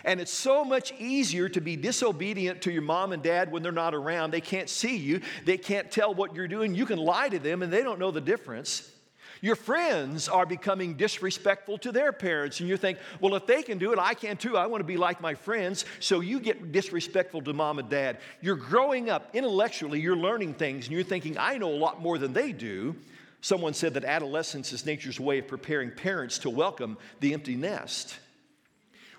And 0.04 0.20
it's 0.20 0.34
so 0.34 0.66
much 0.66 0.94
easier 1.00 1.48
to 1.50 1.62
be 1.62 1.76
disobedient 1.76 2.62
to 2.64 2.72
your 2.72 2.82
mom 2.82 3.14
and 3.14 3.24
dad 3.24 3.52
when 3.52 3.64
they're 3.64 3.72
not 3.72 3.94
around. 3.94 4.32
They 4.32 4.42
can't 4.42 4.70
see 4.70 4.98
you, 4.98 5.22
they 5.46 5.58
can't 5.58 5.90
tell 5.92 6.14
what 6.14 6.36
you're 6.36 6.48
doing. 6.48 6.76
You 6.76 6.86
can 6.86 7.00
lie 7.00 7.30
to 7.30 7.40
them 7.40 7.62
and 7.62 7.72
they 7.72 7.84
don't 7.84 8.00
know 8.00 8.12
the 8.12 8.22
difference. 8.22 8.92
Your 9.42 9.56
friends 9.56 10.28
are 10.28 10.46
becoming 10.46 10.96
disrespectful 10.96 11.78
to 11.80 11.92
their 11.92 12.12
parents, 12.12 12.62
and 12.62 12.70
you 12.70 12.78
think, 12.78 12.98
well, 13.20 13.36
if 13.36 13.46
they 13.46 13.62
can 13.62 13.78
do 13.78 13.92
it, 13.92 14.00
I 14.00 14.14
can 14.14 14.38
too. 14.38 14.58
I 14.58 14.66
want 14.66 14.80
to 14.80 14.86
be 14.86 14.98
like 14.98 15.22
my 15.22 15.36
friends. 15.36 15.86
So 16.00 16.22
you 16.22 16.40
get 16.40 16.72
disrespectful 16.72 17.42
to 17.44 17.54
mom 17.54 17.78
and 17.78 17.90
dad. 17.90 18.20
You're 18.42 18.56
growing 18.56 19.10
up 19.10 19.30
intellectually, 19.36 20.00
you're 20.00 20.16
learning 20.16 20.56
things, 20.56 20.88
and 20.88 20.96
you're 20.96 21.04
thinking, 21.04 21.38
I 21.38 21.58
know 21.58 21.70
a 21.70 21.76
lot 21.76 22.02
more 22.02 22.18
than 22.18 22.34
they 22.34 22.54
do. 22.54 22.96
Someone 23.46 23.76
said 23.76 23.94
that 23.94 24.04
adolescence 24.04 24.74
is 24.74 24.88
nature's 24.88 25.20
way 25.20 25.38
of 25.38 25.48
preparing 25.48 25.92
parents 25.92 26.40
to 26.40 26.50
welcome 26.50 26.98
the 27.20 27.36
empty 27.36 27.56
nest. 27.56 28.18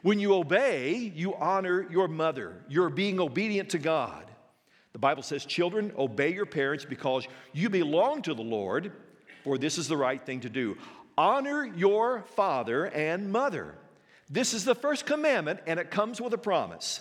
When 0.03 0.19
you 0.19 0.35
obey, 0.35 0.97
you 1.15 1.37
honor 1.37 1.87
your 1.93 2.09
mother. 2.09 2.57
You're 2.69 2.91
being 2.91 3.21
obedient 3.21 3.71
to 3.71 3.79
God. 3.79 4.25
The 4.95 4.99
Bible 4.99 5.23
says, 5.23 5.47
Children, 5.47 5.93
obey 5.97 6.35
your 6.35 6.45
parents 6.45 6.85
because 6.85 7.29
you 7.53 7.71
belong 7.71 8.23
to 8.23 8.35
the 8.35 8.43
Lord, 8.43 8.91
for 9.45 9.59
this 9.59 9.79
is 9.79 9.87
the 9.87 9.97
right 9.97 10.21
thing 10.21 10.41
to 10.41 10.51
do. 10.51 10.77
Honor 11.17 11.65
your 11.65 12.25
father 12.35 12.87
and 12.87 13.31
mother. 13.31 13.77
This 14.29 14.55
is 14.55 14.65
the 14.65 14.75
first 14.75 15.07
commandment, 15.07 15.61
and 15.69 15.79
it 15.79 15.93
comes 15.93 16.21
with 16.21 16.33
a 16.33 16.39
promise. 16.39 17.01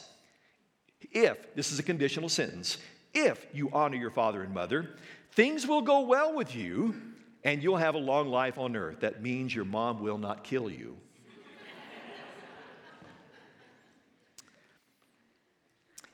If, 1.12 1.55
this 1.55 1.72
is 1.72 1.79
a 1.79 1.84
conditional 1.84 2.29
sentence, 2.29 2.77
if 3.15 3.48
you 3.51 3.72
honor 3.74 3.98
your 3.98 4.12
father 4.12 4.44
and 4.44 4.53
mother, 4.53 4.91
things 5.32 5.65
will 5.65 5.82
go 5.82 6.01
well 6.01 6.32
with 6.32 6.55
you 6.55 7.13
and 7.45 7.61
you'll 7.61 7.77
have 7.77 7.93
a 7.93 7.99
long 7.99 8.27
life 8.27 8.57
on 8.57 8.75
earth. 8.75 9.01
That 9.01 9.21
means 9.21 9.55
your 9.55 9.65
mom 9.65 10.01
will 10.01 10.17
not 10.17 10.43
kill 10.43 10.69
you. 10.69 10.97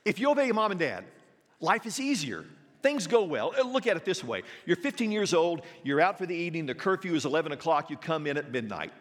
if 0.04 0.20
you 0.20 0.30
obey 0.30 0.46
your 0.46 0.56
mom 0.56 0.72
and 0.72 0.80
dad, 0.80 1.06
life 1.62 1.86
is 1.86 2.00
easier. 2.00 2.44
Things 2.84 3.08
go 3.08 3.24
well. 3.24 3.54
Uh, 3.58 3.64
look 3.64 3.88
at 3.88 3.96
it 3.96 4.04
this 4.04 4.24
way 4.24 4.44
you're 4.66 4.76
15 4.76 5.12
years 5.12 5.34
old, 5.34 5.62
you're 5.84 6.02
out 6.02 6.18
for 6.18 6.26
the 6.26 6.36
evening, 6.36 6.66
the 6.66 6.76
curfew 6.76 7.16
is 7.16 7.26
11 7.26 7.54
o'clock, 7.54 7.90
you 7.90 7.96
come 7.96 8.28
in 8.28 8.38
at 8.38 8.52
midnight. 8.52 8.92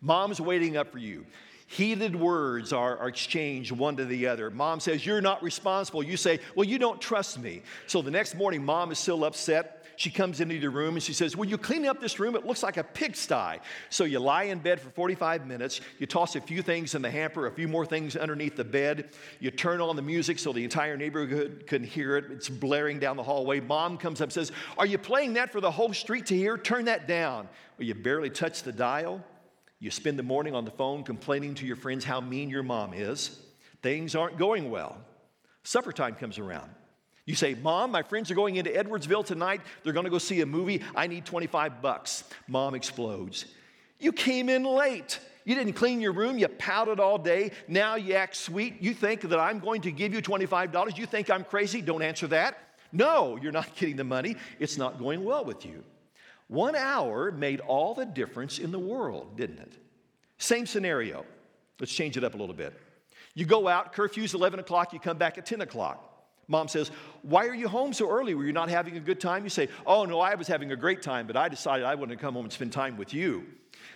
Mom's 0.00 0.40
waiting 0.40 0.76
up 0.76 0.90
for 0.90 0.98
you. 0.98 1.26
Heated 1.66 2.14
words 2.14 2.72
are, 2.72 2.96
are, 2.98 3.08
exchanged 3.08 3.72
one 3.72 3.96
to 3.96 4.04
the 4.04 4.26
other. 4.26 4.50
Mom 4.50 4.80
says, 4.80 5.04
You're 5.04 5.22
not 5.22 5.42
responsible. 5.42 6.02
You 6.02 6.16
say, 6.16 6.40
Well, 6.54 6.64
you 6.64 6.78
don't 6.78 7.00
trust 7.00 7.38
me. 7.38 7.62
So 7.86 8.00
the 8.00 8.10
next 8.10 8.34
morning, 8.36 8.64
mom 8.64 8.92
is 8.92 8.98
still 8.98 9.24
upset 9.24 9.83
she 9.96 10.10
comes 10.10 10.40
into 10.40 10.54
your 10.54 10.70
room 10.70 10.94
and 10.94 11.02
she 11.02 11.12
says, 11.12 11.36
Will 11.36 11.46
you 11.46 11.58
clean 11.58 11.86
up 11.86 12.00
this 12.00 12.18
room? 12.18 12.36
It 12.36 12.46
looks 12.46 12.62
like 12.62 12.76
a 12.76 12.84
pigsty. 12.84 13.60
So 13.90 14.04
you 14.04 14.18
lie 14.18 14.44
in 14.44 14.58
bed 14.58 14.80
for 14.80 14.90
45 14.90 15.46
minutes. 15.46 15.80
You 15.98 16.06
toss 16.06 16.36
a 16.36 16.40
few 16.40 16.62
things 16.62 16.94
in 16.94 17.02
the 17.02 17.10
hamper, 17.10 17.46
a 17.46 17.52
few 17.52 17.68
more 17.68 17.86
things 17.86 18.16
underneath 18.16 18.56
the 18.56 18.64
bed. 18.64 19.10
You 19.40 19.50
turn 19.50 19.80
on 19.80 19.96
the 19.96 20.02
music 20.02 20.38
so 20.38 20.52
the 20.52 20.64
entire 20.64 20.96
neighborhood 20.96 21.64
can 21.66 21.82
hear 21.82 22.16
it. 22.16 22.26
It's 22.30 22.48
blaring 22.48 22.98
down 22.98 23.16
the 23.16 23.22
hallway. 23.22 23.60
Mom 23.60 23.98
comes 23.98 24.20
up 24.20 24.26
and 24.26 24.32
says, 24.32 24.52
Are 24.78 24.86
you 24.86 24.98
playing 24.98 25.34
that 25.34 25.52
for 25.52 25.60
the 25.60 25.70
whole 25.70 25.92
street 25.92 26.26
to 26.26 26.36
hear? 26.36 26.58
Turn 26.58 26.86
that 26.86 27.06
down. 27.08 27.48
Well, 27.78 27.86
you 27.86 27.94
barely 27.94 28.30
touch 28.30 28.62
the 28.62 28.72
dial. 28.72 29.22
You 29.80 29.90
spend 29.90 30.18
the 30.18 30.22
morning 30.22 30.54
on 30.54 30.64
the 30.64 30.70
phone 30.70 31.02
complaining 31.02 31.54
to 31.56 31.66
your 31.66 31.76
friends 31.76 32.04
how 32.04 32.20
mean 32.20 32.48
your 32.48 32.62
mom 32.62 32.94
is. 32.94 33.38
Things 33.82 34.14
aren't 34.14 34.38
going 34.38 34.70
well. 34.70 34.96
Supper 35.62 35.92
time 35.92 36.14
comes 36.14 36.38
around. 36.38 36.70
You 37.26 37.34
say, 37.34 37.54
Mom, 37.54 37.90
my 37.90 38.02
friends 38.02 38.30
are 38.30 38.34
going 38.34 38.56
into 38.56 38.70
Edwardsville 38.70 39.24
tonight. 39.24 39.62
They're 39.82 39.94
going 39.94 40.04
to 40.04 40.10
go 40.10 40.18
see 40.18 40.40
a 40.42 40.46
movie. 40.46 40.82
I 40.94 41.06
need 41.06 41.24
25 41.24 41.80
bucks. 41.80 42.24
Mom 42.48 42.74
explodes. 42.74 43.46
You 43.98 44.12
came 44.12 44.48
in 44.48 44.64
late. 44.64 45.20
You 45.44 45.54
didn't 45.54 45.74
clean 45.74 46.00
your 46.00 46.12
room. 46.12 46.38
You 46.38 46.48
pouted 46.48 47.00
all 47.00 47.18
day. 47.18 47.52
Now 47.66 47.94
you 47.96 48.14
act 48.14 48.36
sweet. 48.36 48.80
You 48.82 48.92
think 48.92 49.22
that 49.22 49.38
I'm 49.38 49.58
going 49.58 49.82
to 49.82 49.92
give 49.92 50.12
you 50.12 50.20
$25. 50.20 50.98
You 50.98 51.06
think 51.06 51.30
I'm 51.30 51.44
crazy. 51.44 51.80
Don't 51.80 52.02
answer 52.02 52.26
that. 52.28 52.58
No, 52.92 53.36
you're 53.40 53.52
not 53.52 53.74
getting 53.76 53.96
the 53.96 54.04
money. 54.04 54.36
It's 54.58 54.76
not 54.76 54.98
going 54.98 55.24
well 55.24 55.44
with 55.44 55.64
you. 55.64 55.82
One 56.48 56.76
hour 56.76 57.32
made 57.32 57.60
all 57.60 57.94
the 57.94 58.04
difference 58.04 58.58
in 58.58 58.70
the 58.70 58.78
world, 58.78 59.36
didn't 59.36 59.58
it? 59.58 59.72
Same 60.38 60.66
scenario. 60.66 61.24
Let's 61.80 61.92
change 61.92 62.16
it 62.16 62.24
up 62.24 62.34
a 62.34 62.36
little 62.36 62.54
bit. 62.54 62.78
You 63.34 63.46
go 63.46 63.66
out, 63.66 63.92
curfew's 63.92 64.34
11 64.34 64.60
o'clock, 64.60 64.92
you 64.92 65.00
come 65.00 65.16
back 65.16 65.38
at 65.38 65.46
10 65.46 65.62
o'clock. 65.62 66.13
Mom 66.48 66.68
says, 66.68 66.90
Why 67.22 67.46
are 67.46 67.54
you 67.54 67.68
home 67.68 67.92
so 67.92 68.10
early? 68.10 68.34
Were 68.34 68.44
you 68.44 68.52
not 68.52 68.68
having 68.68 68.96
a 68.96 69.00
good 69.00 69.20
time? 69.20 69.44
You 69.44 69.50
say, 69.50 69.68
Oh, 69.86 70.04
no, 70.04 70.20
I 70.20 70.34
was 70.34 70.46
having 70.46 70.72
a 70.72 70.76
great 70.76 71.02
time, 71.02 71.26
but 71.26 71.36
I 71.36 71.48
decided 71.48 71.84
I 71.84 71.94
wanted 71.94 72.16
to 72.16 72.20
come 72.20 72.34
home 72.34 72.44
and 72.44 72.52
spend 72.52 72.72
time 72.72 72.96
with 72.96 73.14
you. 73.14 73.44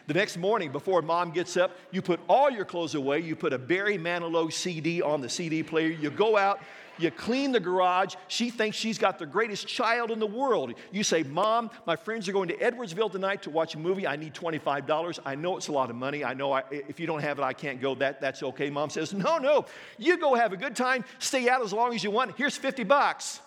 The 0.06 0.14
next 0.14 0.38
morning, 0.38 0.72
before 0.72 1.02
mom 1.02 1.32
gets 1.32 1.56
up, 1.56 1.76
you 1.90 2.00
put 2.00 2.20
all 2.28 2.50
your 2.50 2.64
clothes 2.64 2.94
away. 2.94 3.20
You 3.20 3.36
put 3.36 3.52
a 3.52 3.58
Barry 3.58 3.98
Manilow 3.98 4.50
CD 4.50 5.02
on 5.02 5.20
the 5.20 5.28
CD 5.28 5.62
player. 5.62 5.88
You 5.88 6.10
go 6.10 6.36
out, 6.36 6.60
you 7.00 7.10
clean 7.10 7.52
the 7.52 7.60
garage. 7.60 8.14
She 8.28 8.50
thinks 8.50 8.76
she's 8.76 8.98
got 8.98 9.18
the 9.18 9.26
greatest 9.26 9.66
child 9.66 10.10
in 10.10 10.18
the 10.18 10.26
world. 10.26 10.74
You 10.92 11.02
say, 11.02 11.22
Mom, 11.22 11.70
my 11.86 11.96
friends 11.96 12.28
are 12.28 12.32
going 12.32 12.48
to 12.48 12.56
Edwardsville 12.56 13.10
tonight 13.10 13.42
to 13.42 13.50
watch 13.50 13.74
a 13.74 13.78
movie. 13.78 14.06
I 14.06 14.16
need 14.16 14.34
$25. 14.34 15.18
I 15.24 15.34
know 15.34 15.56
it's 15.56 15.68
a 15.68 15.72
lot 15.72 15.90
of 15.90 15.96
money. 15.96 16.24
I 16.24 16.34
know 16.34 16.52
I, 16.52 16.62
if 16.70 16.98
you 17.00 17.06
don't 17.06 17.20
have 17.20 17.38
it, 17.38 17.42
I 17.42 17.52
can't 17.52 17.80
go. 17.80 17.94
That, 17.94 18.20
that's 18.20 18.42
okay. 18.42 18.70
Mom 18.70 18.90
says, 18.90 19.12
No, 19.12 19.38
no. 19.38 19.66
You 19.98 20.18
go 20.18 20.34
have 20.34 20.52
a 20.52 20.56
good 20.56 20.76
time. 20.76 21.04
Stay 21.18 21.48
out 21.48 21.62
as 21.62 21.72
long 21.72 21.94
as 21.94 22.02
you 22.02 22.10
want. 22.10 22.36
Here's 22.36 22.56
50 22.56 22.84
bucks. 22.84 23.40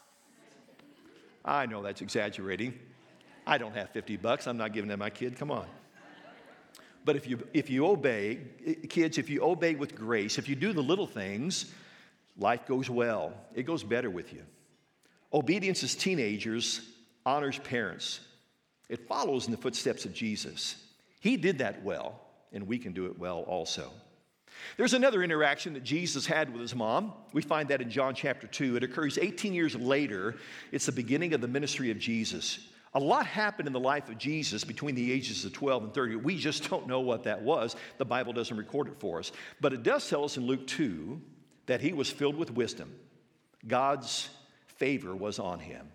I 1.43 1.65
know 1.65 1.81
that's 1.81 2.01
exaggerating. 2.01 2.77
I 3.47 3.57
don't 3.57 3.75
have 3.75 3.89
50 3.89 4.17
bucks. 4.17 4.47
I'm 4.47 4.57
not 4.57 4.73
giving 4.73 4.89
that 4.89 4.95
to 4.95 4.99
my 4.99 5.09
kid. 5.09 5.37
Come 5.37 5.51
on. 5.51 5.65
But 7.03 7.15
if 7.15 7.27
you, 7.27 7.45
if 7.53 7.69
you 7.69 7.87
obey, 7.87 8.39
eh, 8.65 8.73
kids, 8.87 9.17
if 9.17 9.29
you 9.29 9.43
obey 9.43 9.75
with 9.75 9.95
grace, 9.95 10.37
if 10.37 10.47
you 10.47 10.55
do 10.55 10.71
the 10.71 10.83
little 10.83 11.07
things, 11.07 11.73
life 12.37 12.65
goes 12.67 12.89
well. 12.89 13.33
It 13.53 13.63
goes 13.63 13.83
better 13.83 14.09
with 14.09 14.33
you. 14.33 14.43
Obedience 15.33 15.83
as 15.83 15.95
teenagers 15.95 16.81
honors 17.25 17.59
parents. 17.59 18.19
It 18.89 19.07
follows 19.07 19.45
in 19.45 19.51
the 19.51 19.57
footsteps 19.57 20.05
of 20.05 20.13
Jesus. 20.13 20.75
He 21.19 21.37
did 21.37 21.59
that 21.59 21.83
well, 21.83 22.19
and 22.51 22.67
we 22.67 22.77
can 22.77 22.93
do 22.93 23.05
it 23.05 23.17
well 23.17 23.41
also. 23.41 23.91
There's 24.77 24.93
another 24.93 25.23
interaction 25.23 25.73
that 25.73 25.83
Jesus 25.83 26.25
had 26.25 26.51
with 26.51 26.61
his 26.61 26.75
mom. 26.75 27.13
We 27.33 27.41
find 27.41 27.69
that 27.69 27.81
in 27.81 27.89
John 27.89 28.13
chapter 28.13 28.47
2. 28.47 28.77
It 28.77 28.83
occurs 28.83 29.17
18 29.17 29.53
years 29.53 29.75
later. 29.75 30.35
It's 30.71 30.85
the 30.85 30.91
beginning 30.91 31.33
of 31.33 31.41
the 31.41 31.47
ministry 31.47 31.91
of 31.91 31.99
Jesus. 31.99 32.67
A 32.93 32.99
lot 32.99 33.25
happened 33.25 33.67
in 33.67 33.73
the 33.73 33.79
life 33.79 34.09
of 34.09 34.17
Jesus 34.17 34.63
between 34.63 34.95
the 34.95 35.11
ages 35.11 35.45
of 35.45 35.53
12 35.53 35.83
and 35.85 35.93
30. 35.93 36.17
We 36.17 36.37
just 36.37 36.69
don't 36.69 36.87
know 36.87 36.99
what 36.99 37.23
that 37.23 37.41
was. 37.41 37.75
The 37.97 38.05
Bible 38.05 38.33
doesn't 38.33 38.55
record 38.55 38.87
it 38.87 38.99
for 38.99 39.19
us. 39.19 39.31
But 39.61 39.73
it 39.73 39.83
does 39.83 40.07
tell 40.09 40.25
us 40.25 40.37
in 40.37 40.45
Luke 40.45 40.67
2 40.67 41.21
that 41.65 41.81
he 41.81 41.93
was 41.93 42.09
filled 42.09 42.35
with 42.35 42.51
wisdom. 42.51 42.93
God's 43.67 44.29
favor 44.67 45.15
was 45.15 45.39
on 45.39 45.59
him. 45.59 45.87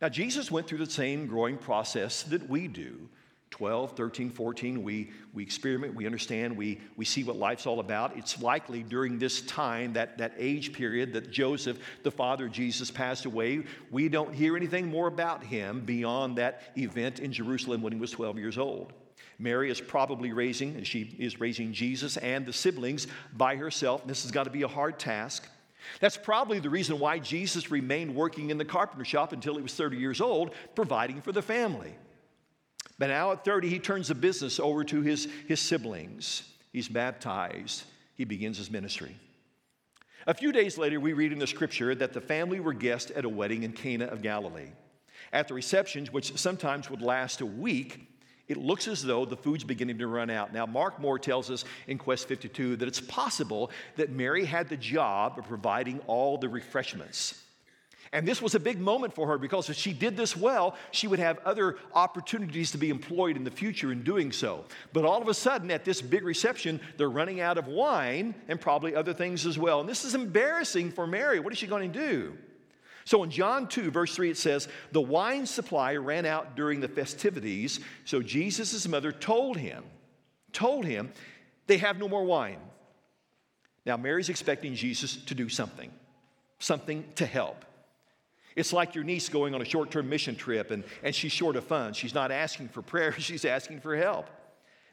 Now, 0.00 0.08
Jesus 0.08 0.50
went 0.50 0.66
through 0.66 0.78
the 0.78 0.90
same 0.90 1.26
growing 1.26 1.56
process 1.56 2.22
that 2.24 2.48
we 2.48 2.68
do. 2.68 3.08
12, 3.50 3.92
13, 3.92 4.28
14, 4.28 4.82
we, 4.82 5.10
we 5.32 5.42
experiment, 5.42 5.94
we 5.94 6.04
understand, 6.04 6.54
we, 6.54 6.78
we 6.96 7.04
see 7.04 7.24
what 7.24 7.36
life's 7.36 7.64
all 7.64 7.80
about. 7.80 8.14
It's 8.16 8.42
likely 8.42 8.82
during 8.82 9.18
this 9.18 9.40
time, 9.42 9.94
that, 9.94 10.18
that 10.18 10.34
age 10.36 10.72
period, 10.72 11.14
that 11.14 11.30
Joseph, 11.30 11.78
the 12.02 12.10
father 12.10 12.46
of 12.46 12.52
Jesus, 12.52 12.90
passed 12.90 13.24
away. 13.24 13.62
We 13.90 14.10
don't 14.10 14.34
hear 14.34 14.56
anything 14.56 14.88
more 14.88 15.06
about 15.06 15.42
him 15.42 15.80
beyond 15.80 16.36
that 16.36 16.64
event 16.76 17.20
in 17.20 17.32
Jerusalem 17.32 17.80
when 17.80 17.94
he 17.94 17.98
was 17.98 18.10
12 18.10 18.36
years 18.36 18.58
old. 18.58 18.92
Mary 19.38 19.70
is 19.70 19.80
probably 19.80 20.32
raising, 20.32 20.76
and 20.76 20.86
she 20.86 21.14
is 21.18 21.40
raising 21.40 21.72
Jesus 21.72 22.16
and 22.16 22.46
the 22.46 22.52
siblings 22.52 23.06
by 23.34 23.56
herself. 23.56 24.06
This 24.06 24.22
has 24.22 24.30
got 24.30 24.44
to 24.44 24.50
be 24.50 24.62
a 24.62 24.68
hard 24.68 24.98
task. 24.98 25.48
That's 26.00 26.16
probably 26.16 26.58
the 26.58 26.70
reason 26.70 26.98
why 26.98 27.18
Jesus 27.18 27.70
remained 27.70 28.14
working 28.14 28.50
in 28.50 28.58
the 28.58 28.64
carpenter 28.64 29.04
shop 29.04 29.32
until 29.32 29.56
he 29.56 29.62
was 29.62 29.74
30 29.74 29.98
years 29.98 30.20
old, 30.20 30.52
providing 30.74 31.20
for 31.20 31.32
the 31.32 31.42
family. 31.42 31.94
But 32.98 33.08
now 33.08 33.32
at 33.32 33.44
30, 33.44 33.68
he 33.68 33.78
turns 33.78 34.08
the 34.08 34.14
business 34.14 34.58
over 34.58 34.84
to 34.84 35.02
his, 35.02 35.28
his 35.46 35.60
siblings. 35.60 36.42
He's 36.72 36.88
baptized, 36.88 37.84
he 38.14 38.24
begins 38.24 38.58
his 38.58 38.70
ministry. 38.70 39.14
A 40.26 40.34
few 40.34 40.50
days 40.50 40.76
later, 40.76 40.98
we 40.98 41.12
read 41.12 41.32
in 41.32 41.38
the 41.38 41.46
scripture 41.46 41.94
that 41.94 42.12
the 42.12 42.20
family 42.20 42.58
were 42.58 42.72
guests 42.72 43.12
at 43.14 43.24
a 43.24 43.28
wedding 43.28 43.62
in 43.62 43.72
Cana 43.72 44.06
of 44.06 44.22
Galilee. 44.22 44.72
At 45.32 45.46
the 45.46 45.54
receptions, 45.54 46.12
which 46.12 46.36
sometimes 46.36 46.90
would 46.90 47.02
last 47.02 47.40
a 47.40 47.46
week, 47.46 48.08
it 48.48 48.56
looks 48.56 48.86
as 48.86 49.02
though 49.02 49.24
the 49.24 49.36
food's 49.36 49.64
beginning 49.64 49.98
to 49.98 50.06
run 50.06 50.30
out. 50.30 50.52
Now, 50.52 50.66
Mark 50.66 51.00
Moore 51.00 51.18
tells 51.18 51.50
us 51.50 51.64
in 51.86 51.98
Quest 51.98 52.28
52 52.28 52.76
that 52.76 52.88
it's 52.88 53.00
possible 53.00 53.70
that 53.96 54.10
Mary 54.10 54.44
had 54.44 54.68
the 54.68 54.76
job 54.76 55.38
of 55.38 55.46
providing 55.46 56.00
all 56.06 56.38
the 56.38 56.48
refreshments. 56.48 57.42
And 58.12 58.26
this 58.26 58.40
was 58.40 58.54
a 58.54 58.60
big 58.60 58.80
moment 58.80 59.14
for 59.14 59.26
her 59.26 59.38
because 59.38 59.68
if 59.68 59.76
she 59.76 59.92
did 59.92 60.16
this 60.16 60.36
well, 60.36 60.76
she 60.90 61.08
would 61.08 61.18
have 61.18 61.38
other 61.44 61.76
opportunities 61.92 62.70
to 62.70 62.78
be 62.78 62.88
employed 62.88 63.36
in 63.36 63.44
the 63.44 63.50
future 63.50 63.90
in 63.90 64.04
doing 64.04 64.32
so. 64.32 64.64
But 64.92 65.04
all 65.04 65.20
of 65.20 65.28
a 65.28 65.34
sudden, 65.34 65.70
at 65.70 65.84
this 65.84 66.00
big 66.00 66.24
reception, 66.24 66.80
they're 66.96 67.10
running 67.10 67.40
out 67.40 67.58
of 67.58 67.66
wine 67.66 68.34
and 68.48 68.60
probably 68.60 68.94
other 68.94 69.12
things 69.12 69.44
as 69.44 69.58
well. 69.58 69.80
And 69.80 69.88
this 69.88 70.04
is 70.04 70.14
embarrassing 70.14 70.92
for 70.92 71.06
Mary. 71.06 71.40
What 71.40 71.52
is 71.52 71.58
she 71.58 71.66
going 71.66 71.92
to 71.92 71.98
do? 71.98 72.38
So 73.06 73.22
in 73.22 73.30
John 73.30 73.68
2, 73.68 73.92
verse 73.92 74.16
3, 74.16 74.30
it 74.30 74.36
says, 74.36 74.66
The 74.90 75.00
wine 75.00 75.46
supply 75.46 75.94
ran 75.94 76.26
out 76.26 76.56
during 76.56 76.80
the 76.80 76.88
festivities. 76.88 77.78
So 78.04 78.20
Jesus' 78.20 78.86
mother 78.88 79.12
told 79.12 79.56
him, 79.56 79.84
told 80.52 80.84
him, 80.84 81.12
they 81.68 81.78
have 81.78 81.98
no 81.98 82.08
more 82.08 82.24
wine. 82.24 82.58
Now, 83.86 83.96
Mary's 83.96 84.28
expecting 84.28 84.74
Jesus 84.74 85.16
to 85.16 85.36
do 85.36 85.48
something, 85.48 85.92
something 86.58 87.04
to 87.14 87.26
help. 87.26 87.64
It's 88.56 88.72
like 88.72 88.96
your 88.96 89.04
niece 89.04 89.28
going 89.28 89.54
on 89.54 89.62
a 89.62 89.64
short 89.64 89.92
term 89.92 90.08
mission 90.08 90.34
trip 90.34 90.72
and, 90.72 90.82
and 91.04 91.14
she's 91.14 91.30
short 91.30 91.54
of 91.54 91.64
funds. 91.64 91.96
She's 91.96 92.14
not 92.14 92.32
asking 92.32 92.70
for 92.70 92.82
prayer, 92.82 93.12
she's 93.18 93.44
asking 93.44 93.82
for 93.82 93.96
help. 93.96 94.28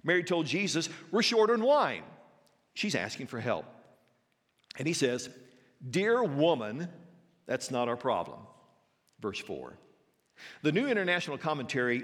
Mary 0.03 0.23
told 0.23 0.45
Jesus, 0.45 0.87
We're 1.11 1.23
short 1.23 1.49
on 1.49 1.63
wine. 1.63 2.03
She's 2.75 2.93
asking 2.93 3.25
for 3.25 3.39
help. 3.39 3.65
And 4.77 4.87
he 4.87 4.93
says, 4.93 5.29
Dear 5.89 6.23
woman, 6.23 6.89
that's 7.45 7.71
not 7.71 7.87
our 7.87 7.97
problem. 7.97 8.39
Verse 9.19 9.39
4. 9.39 9.73
The 10.61 10.71
New 10.71 10.87
International 10.87 11.37
Commentary 11.37 12.03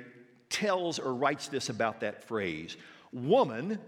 tells 0.49 0.99
or 0.99 1.13
writes 1.13 1.47
this 1.47 1.69
about 1.69 2.01
that 2.01 2.23
phrase 2.23 2.77
Woman 3.11 3.79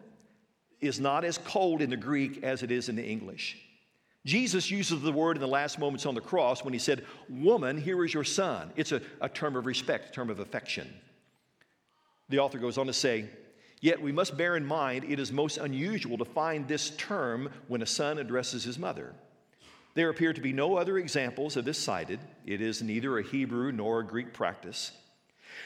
is 0.79 0.99
not 0.99 1.23
as 1.23 1.37
cold 1.37 1.81
in 1.81 1.89
the 1.89 1.97
Greek 1.97 2.43
as 2.43 2.63
it 2.63 2.71
is 2.71 2.89
in 2.89 2.95
the 2.95 3.05
English. 3.05 3.57
Jesus 4.25 4.69
uses 4.69 5.01
the 5.01 5.11
word 5.11 5.37
in 5.37 5.41
the 5.41 5.47
last 5.47 5.79
moments 5.79 6.05
on 6.05 6.13
the 6.13 6.21
cross 6.21 6.63
when 6.63 6.73
he 6.73 6.79
said, 6.79 7.05
Woman, 7.29 7.77
here 7.77 8.03
is 8.05 8.13
your 8.13 8.23
son. 8.23 8.71
It's 8.75 8.91
a, 8.91 9.01
a 9.19 9.29
term 9.29 9.55
of 9.55 9.65
respect, 9.65 10.09
a 10.09 10.11
term 10.11 10.29
of 10.29 10.39
affection. 10.39 10.87
The 12.29 12.39
author 12.39 12.59
goes 12.59 12.77
on 12.77 12.87
to 12.87 12.93
say, 12.93 13.29
Yet 13.79 13.99
we 13.99 14.11
must 14.11 14.37
bear 14.37 14.55
in 14.55 14.65
mind 14.65 15.05
it 15.05 15.19
is 15.19 15.31
most 15.31 15.57
unusual 15.57 16.17
to 16.19 16.25
find 16.25 16.67
this 16.67 16.91
term 16.91 17.49
when 17.67 17.81
a 17.81 17.87
son 17.87 18.19
addresses 18.19 18.63
his 18.63 18.77
mother. 18.77 19.15
There 19.93 20.09
appear 20.09 20.33
to 20.33 20.41
be 20.41 20.53
no 20.53 20.77
other 20.77 20.97
examples 20.97 21.57
of 21.57 21.65
this 21.65 21.77
cited. 21.77 22.19
It 22.45 22.61
is 22.61 22.81
neither 22.81 23.17
a 23.17 23.23
Hebrew 23.23 23.71
nor 23.71 23.99
a 23.99 24.05
Greek 24.05 24.33
practice. 24.33 24.91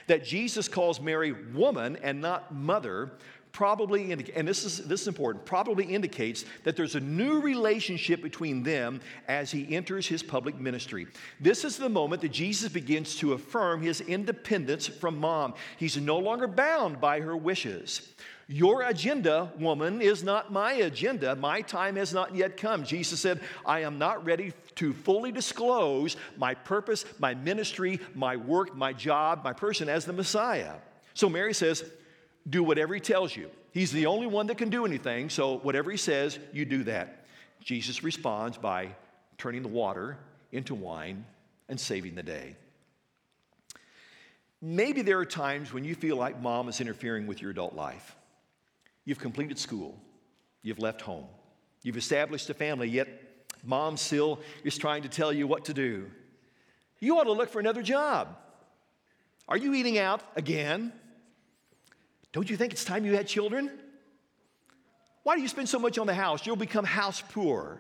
That 0.08 0.26
Jesus 0.26 0.68
calls 0.68 1.00
Mary 1.00 1.32
woman 1.32 1.98
and 2.02 2.22
not 2.22 2.54
mother 2.54 3.12
probably, 3.56 4.12
and 4.12 4.46
this 4.46 4.66
is, 4.66 4.86
this 4.86 5.04
is 5.04 5.08
important, 5.08 5.46
probably 5.46 5.86
indicates 5.86 6.44
that 6.66 6.76
there's 6.76 6.96
a 6.96 7.00
new 7.00 7.40
relationship 7.40 8.22
between 8.22 8.64
them 8.64 9.00
as 9.30 9.50
he 9.50 9.74
enters 9.74 10.06
his 10.06 10.22
public 10.22 10.60
ministry. 10.60 11.08
This 11.40 11.64
is 11.64 11.78
the 11.78 11.88
moment 11.88 12.22
that 12.24 12.34
Jesus 12.34 12.70
begins 12.70 13.16
to 13.16 13.32
affirm 13.32 13.82
his 13.82 14.02
independence 14.02 14.88
from 14.88 15.18
mom. 15.18 15.54
He's 15.78 15.96
no 15.96 16.20
longer 16.20 16.48
bound 16.48 17.00
by 17.00 17.22
her 17.22 17.38
wishes. 17.38 18.14
Your 18.50 18.82
agenda, 18.82 19.54
woman, 19.58 20.02
is 20.02 20.22
not 20.22 20.52
my 20.52 20.74
agenda. 20.74 21.34
My 21.38 21.62
time 21.62 21.96
has 21.96 22.14
not 22.14 22.36
yet 22.36 22.58
come. 22.58 22.84
Jesus 22.84 23.22
said, 23.22 23.40
I 23.66 23.80
am 23.84 23.98
not 23.98 24.26
ready 24.26 24.52
to 24.76 24.92
fully 24.92 25.32
disclose 25.32 26.18
my 26.36 26.56
purpose, 26.56 27.06
my 27.20 27.34
ministry, 27.34 28.02
my 28.16 28.36
work, 28.36 28.76
my 28.76 28.92
job, 28.92 29.46
my 29.46 29.54
person 29.54 29.88
as 29.88 30.04
the 30.04 30.12
Messiah. 30.12 30.74
So 31.14 31.30
Mary 31.30 31.54
says, 31.54 31.86
Do 32.48 32.64
whatever 32.64 32.94
he 32.94 33.00
tells 33.00 33.36
you. 33.36 33.50
He's 33.72 33.92
the 33.92 34.06
only 34.06 34.28
one 34.28 34.48
that 34.48 34.58
can 34.58 34.70
do 34.70 34.86
anything, 34.86 35.30
so 35.30 35.58
whatever 35.58 35.92
he 35.92 35.98
says, 35.98 36.40
you 36.54 36.66
do 36.66 36.84
that. 36.84 37.26
Jesus 37.62 38.04
responds 38.04 38.58
by 38.58 38.90
turning 39.38 39.64
the 39.64 39.68
water 39.68 40.18
into 40.52 40.76
wine 40.76 41.26
and 41.68 41.80
saving 41.80 42.16
the 42.16 42.24
day. 42.24 42.56
Maybe 44.62 45.02
there 45.02 45.20
are 45.20 45.26
times 45.26 45.74
when 45.74 45.84
you 45.84 45.96
feel 45.96 46.16
like 46.16 46.42
mom 46.42 46.70
is 46.70 46.80
interfering 46.80 47.28
with 47.28 47.42
your 47.42 47.52
adult 47.52 47.76
life. 47.76 48.16
You've 49.04 49.20
completed 49.20 49.60
school, 49.60 49.96
you've 50.62 50.80
left 50.80 51.02
home, 51.02 51.26
you've 51.84 51.98
established 51.98 52.50
a 52.50 52.54
family, 52.54 52.88
yet 52.88 53.08
mom 53.64 53.98
still 53.98 54.40
is 54.64 54.78
trying 54.78 55.04
to 55.04 55.10
tell 55.10 55.34
you 55.34 55.48
what 55.48 55.66
to 55.66 55.74
do. 55.74 56.10
You 57.00 57.20
ought 57.20 57.26
to 57.26 57.34
look 57.34 57.50
for 57.50 57.60
another 57.60 57.84
job. 57.84 58.38
Are 59.48 59.58
you 59.58 59.74
eating 59.74 60.00
out 60.00 60.22
again? 60.36 60.94
Don't 62.36 62.50
you 62.50 62.58
think 62.58 62.74
it's 62.74 62.84
time 62.84 63.06
you 63.06 63.16
had 63.16 63.28
children? 63.28 63.72
Why 65.24 65.38
do 65.38 65.42
you 65.42 65.48
spend 65.48 65.70
so 65.70 65.80
much 65.80 65.98
on 65.98 66.06
the 66.06 66.14
house? 66.14 66.46
You'll 66.46 66.58
become 66.58 66.84
house 66.84 67.24
poor. 67.30 67.80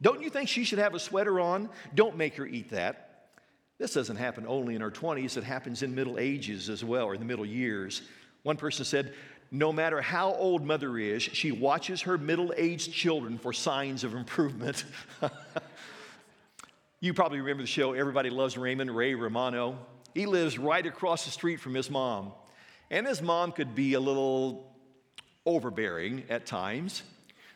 Don't 0.00 0.22
you 0.22 0.30
think 0.30 0.48
she 0.48 0.62
should 0.62 0.78
have 0.78 0.94
a 0.94 1.00
sweater 1.00 1.40
on? 1.40 1.68
Don't 1.92 2.16
make 2.16 2.36
her 2.36 2.46
eat 2.46 2.70
that. 2.70 3.30
This 3.78 3.92
doesn't 3.92 4.14
happen 4.14 4.46
only 4.46 4.76
in 4.76 4.80
her 4.80 4.92
20s, 4.92 5.36
it 5.36 5.42
happens 5.42 5.82
in 5.82 5.92
middle 5.92 6.20
ages 6.20 6.68
as 6.68 6.84
well, 6.84 7.06
or 7.06 7.14
in 7.14 7.20
the 7.20 7.26
middle 7.26 7.44
years. 7.44 8.02
One 8.44 8.56
person 8.56 8.84
said, 8.84 9.12
no 9.50 9.72
matter 9.72 10.00
how 10.00 10.34
old 10.34 10.64
mother 10.64 10.96
is, 10.96 11.24
she 11.24 11.50
watches 11.50 12.02
her 12.02 12.16
middle 12.16 12.54
aged 12.56 12.92
children 12.92 13.38
for 13.38 13.52
signs 13.52 14.04
of 14.04 14.14
improvement. 14.14 14.84
you 17.00 17.12
probably 17.12 17.40
remember 17.40 17.64
the 17.64 17.66
show 17.66 17.92
Everybody 17.92 18.30
Loves 18.30 18.56
Raymond, 18.56 18.94
Ray 18.94 19.16
Romano. 19.16 19.78
He 20.14 20.26
lives 20.26 20.60
right 20.60 20.86
across 20.86 21.24
the 21.24 21.32
street 21.32 21.58
from 21.58 21.74
his 21.74 21.90
mom. 21.90 22.30
And 22.90 23.06
his 23.06 23.20
mom 23.20 23.52
could 23.52 23.74
be 23.74 23.94
a 23.94 24.00
little 24.00 24.74
overbearing 25.44 26.24
at 26.28 26.46
times. 26.46 27.02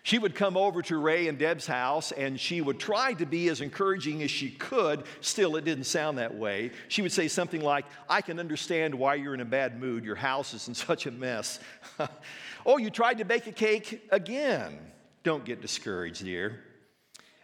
She 0.04 0.18
would 0.18 0.34
come 0.34 0.56
over 0.56 0.82
to 0.82 0.96
Ray 0.96 1.28
and 1.28 1.38
Deb's 1.38 1.66
house 1.66 2.10
and 2.10 2.38
she 2.38 2.60
would 2.60 2.80
try 2.80 3.14
to 3.14 3.26
be 3.26 3.48
as 3.48 3.60
encouraging 3.60 4.22
as 4.24 4.32
she 4.32 4.50
could. 4.50 5.04
Still, 5.20 5.54
it 5.56 5.64
didn't 5.64 5.84
sound 5.84 6.18
that 6.18 6.34
way. 6.34 6.72
She 6.88 7.02
would 7.02 7.12
say 7.12 7.28
something 7.28 7.60
like, 7.60 7.84
I 8.08 8.20
can 8.20 8.40
understand 8.40 8.96
why 8.96 9.14
you're 9.14 9.34
in 9.34 9.40
a 9.40 9.44
bad 9.44 9.80
mood. 9.80 10.04
Your 10.04 10.16
house 10.16 10.54
is 10.54 10.66
in 10.66 10.74
such 10.74 11.06
a 11.06 11.12
mess. 11.12 11.60
oh, 12.66 12.78
you 12.78 12.90
tried 12.90 13.18
to 13.18 13.24
bake 13.24 13.46
a 13.46 13.52
cake 13.52 14.08
again. 14.10 14.78
Don't 15.22 15.44
get 15.44 15.62
discouraged, 15.62 16.24
dear. 16.24 16.58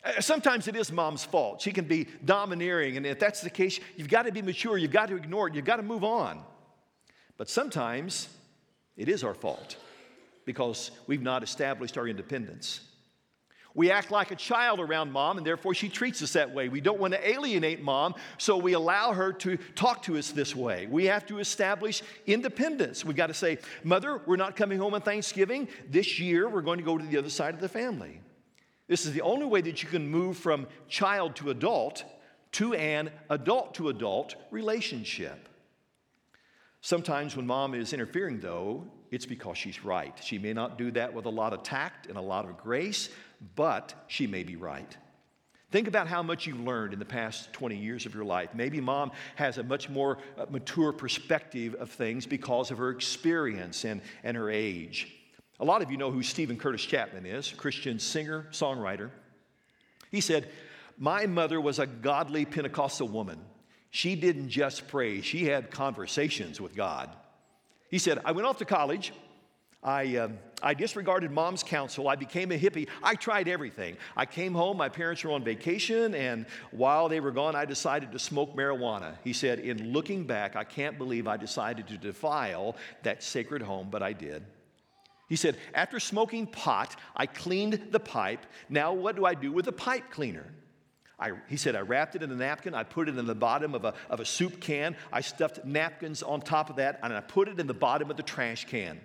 Uh, 0.04 0.20
sometimes 0.20 0.66
it 0.66 0.74
is 0.74 0.90
mom's 0.90 1.24
fault. 1.24 1.60
She 1.60 1.72
can 1.72 1.84
be 1.84 2.08
domineering, 2.24 2.96
and 2.96 3.06
if 3.06 3.20
that's 3.20 3.40
the 3.40 3.50
case, 3.50 3.78
you've 3.96 4.08
got 4.08 4.26
to 4.26 4.32
be 4.32 4.42
mature, 4.42 4.76
you've 4.76 4.90
got 4.90 5.08
to 5.08 5.16
ignore 5.16 5.46
it, 5.46 5.54
you've 5.54 5.64
got 5.64 5.76
to 5.76 5.82
move 5.82 6.02
on. 6.02 6.42
But 7.38 7.48
sometimes 7.48 8.28
it 8.96 9.08
is 9.08 9.24
our 9.24 9.32
fault 9.32 9.76
because 10.44 10.90
we've 11.06 11.22
not 11.22 11.42
established 11.42 11.96
our 11.96 12.06
independence. 12.06 12.80
We 13.74 13.92
act 13.92 14.10
like 14.10 14.32
a 14.32 14.36
child 14.36 14.80
around 14.80 15.12
mom, 15.12 15.38
and 15.38 15.46
therefore 15.46 15.72
she 15.72 15.88
treats 15.88 16.20
us 16.20 16.32
that 16.32 16.52
way. 16.52 16.68
We 16.68 16.80
don't 16.80 16.98
want 16.98 17.14
to 17.14 17.28
alienate 17.28 17.80
mom, 17.80 18.16
so 18.36 18.56
we 18.56 18.72
allow 18.72 19.12
her 19.12 19.32
to 19.34 19.56
talk 19.76 20.02
to 20.04 20.18
us 20.18 20.32
this 20.32 20.56
way. 20.56 20.88
We 20.90 21.04
have 21.04 21.26
to 21.26 21.38
establish 21.38 22.02
independence. 22.26 23.04
We've 23.04 23.14
got 23.14 23.28
to 23.28 23.34
say, 23.34 23.58
Mother, 23.84 24.20
we're 24.26 24.36
not 24.36 24.56
coming 24.56 24.78
home 24.78 24.94
on 24.94 25.02
Thanksgiving. 25.02 25.68
This 25.88 26.18
year, 26.18 26.48
we're 26.48 26.62
going 26.62 26.78
to 26.78 26.84
go 26.84 26.98
to 26.98 27.04
the 27.04 27.18
other 27.18 27.30
side 27.30 27.54
of 27.54 27.60
the 27.60 27.68
family. 27.68 28.20
This 28.88 29.06
is 29.06 29.12
the 29.12 29.20
only 29.20 29.46
way 29.46 29.60
that 29.60 29.80
you 29.82 29.88
can 29.88 30.08
move 30.08 30.38
from 30.38 30.66
child 30.88 31.36
to 31.36 31.50
adult 31.50 32.04
to 32.52 32.74
an 32.74 33.10
adult 33.30 33.74
to 33.74 33.90
adult 33.90 34.34
relationship. 34.50 35.47
Sometimes 36.80 37.36
when 37.36 37.46
mom 37.46 37.74
is 37.74 37.92
interfering, 37.92 38.40
though, 38.40 38.84
it's 39.10 39.26
because 39.26 39.58
she's 39.58 39.84
right. 39.84 40.16
She 40.22 40.38
may 40.38 40.52
not 40.52 40.78
do 40.78 40.90
that 40.92 41.12
with 41.12 41.24
a 41.26 41.30
lot 41.30 41.52
of 41.52 41.62
tact 41.62 42.06
and 42.06 42.16
a 42.16 42.22
lot 42.22 42.44
of 42.44 42.56
grace, 42.58 43.08
but 43.56 43.94
she 44.06 44.26
may 44.26 44.42
be 44.42 44.56
right. 44.56 44.96
Think 45.70 45.86
about 45.86 46.08
how 46.08 46.22
much 46.22 46.46
you've 46.46 46.60
learned 46.60 46.94
in 46.94 46.98
the 46.98 47.04
past 47.04 47.52
20 47.52 47.76
years 47.76 48.06
of 48.06 48.14
your 48.14 48.24
life. 48.24 48.50
Maybe 48.54 48.80
mom 48.80 49.10
has 49.34 49.58
a 49.58 49.62
much 49.62 49.90
more 49.90 50.16
uh, 50.38 50.46
mature 50.48 50.92
perspective 50.92 51.74
of 51.74 51.90
things 51.90 52.24
because 52.24 52.70
of 52.70 52.78
her 52.78 52.88
experience 52.88 53.84
and, 53.84 54.00
and 54.24 54.34
her 54.36 54.50
age. 54.50 55.14
A 55.60 55.64
lot 55.64 55.82
of 55.82 55.90
you 55.90 55.98
know 55.98 56.10
who 56.10 56.22
Steven 56.22 56.56
Curtis 56.56 56.82
Chapman 56.82 57.26
is, 57.26 57.52
Christian 57.52 57.98
singer, 57.98 58.46
songwriter. 58.50 59.10
He 60.10 60.22
said, 60.22 60.48
My 60.96 61.26
mother 61.26 61.60
was 61.60 61.78
a 61.78 61.86
godly 61.86 62.46
Pentecostal 62.46 63.08
woman. 63.08 63.38
She 63.90 64.16
didn't 64.16 64.50
just 64.50 64.88
pray, 64.88 65.20
she 65.20 65.46
had 65.46 65.70
conversations 65.70 66.60
with 66.60 66.74
God. 66.74 67.10
He 67.90 67.98
said, 67.98 68.20
I 68.24 68.32
went 68.32 68.46
off 68.46 68.58
to 68.58 68.64
college. 68.64 69.12
I, 69.82 70.16
uh, 70.16 70.28
I 70.60 70.74
disregarded 70.74 71.30
mom's 71.30 71.62
counsel. 71.62 72.08
I 72.08 72.16
became 72.16 72.50
a 72.50 72.58
hippie. 72.58 72.88
I 73.00 73.14
tried 73.14 73.46
everything. 73.46 73.96
I 74.16 74.26
came 74.26 74.52
home, 74.52 74.76
my 74.76 74.88
parents 74.88 75.22
were 75.22 75.30
on 75.30 75.44
vacation, 75.44 76.14
and 76.16 76.46
while 76.72 77.08
they 77.08 77.20
were 77.20 77.30
gone, 77.30 77.54
I 77.54 77.64
decided 77.64 78.10
to 78.12 78.18
smoke 78.18 78.56
marijuana. 78.56 79.14
He 79.22 79.32
said, 79.32 79.60
In 79.60 79.92
looking 79.92 80.24
back, 80.26 80.56
I 80.56 80.64
can't 80.64 80.98
believe 80.98 81.28
I 81.28 81.36
decided 81.36 81.86
to 81.88 81.96
defile 81.96 82.76
that 83.04 83.22
sacred 83.22 83.62
home, 83.62 83.88
but 83.88 84.02
I 84.02 84.12
did. 84.12 84.44
He 85.28 85.36
said, 85.36 85.56
After 85.74 86.00
smoking 86.00 86.48
pot, 86.48 86.96
I 87.14 87.26
cleaned 87.26 87.88
the 87.92 88.00
pipe. 88.00 88.46
Now, 88.68 88.92
what 88.92 89.14
do 89.14 89.26
I 89.26 89.34
do 89.34 89.52
with 89.52 89.66
the 89.66 89.72
pipe 89.72 90.10
cleaner? 90.10 90.46
I, 91.18 91.32
he 91.48 91.56
said, 91.56 91.74
I 91.74 91.80
wrapped 91.80 92.14
it 92.14 92.22
in 92.22 92.30
a 92.30 92.36
napkin, 92.36 92.74
I 92.74 92.84
put 92.84 93.08
it 93.08 93.18
in 93.18 93.26
the 93.26 93.34
bottom 93.34 93.74
of 93.74 93.84
a, 93.84 93.94
of 94.08 94.20
a 94.20 94.24
soup 94.24 94.60
can, 94.60 94.96
I 95.12 95.20
stuffed 95.20 95.64
napkins 95.64 96.22
on 96.22 96.40
top 96.40 96.70
of 96.70 96.76
that, 96.76 97.00
and 97.02 97.12
I 97.12 97.20
put 97.20 97.48
it 97.48 97.58
in 97.58 97.66
the 97.66 97.74
bottom 97.74 98.10
of 98.10 98.16
the 98.16 98.22
trash 98.22 98.66
can. 98.66 99.00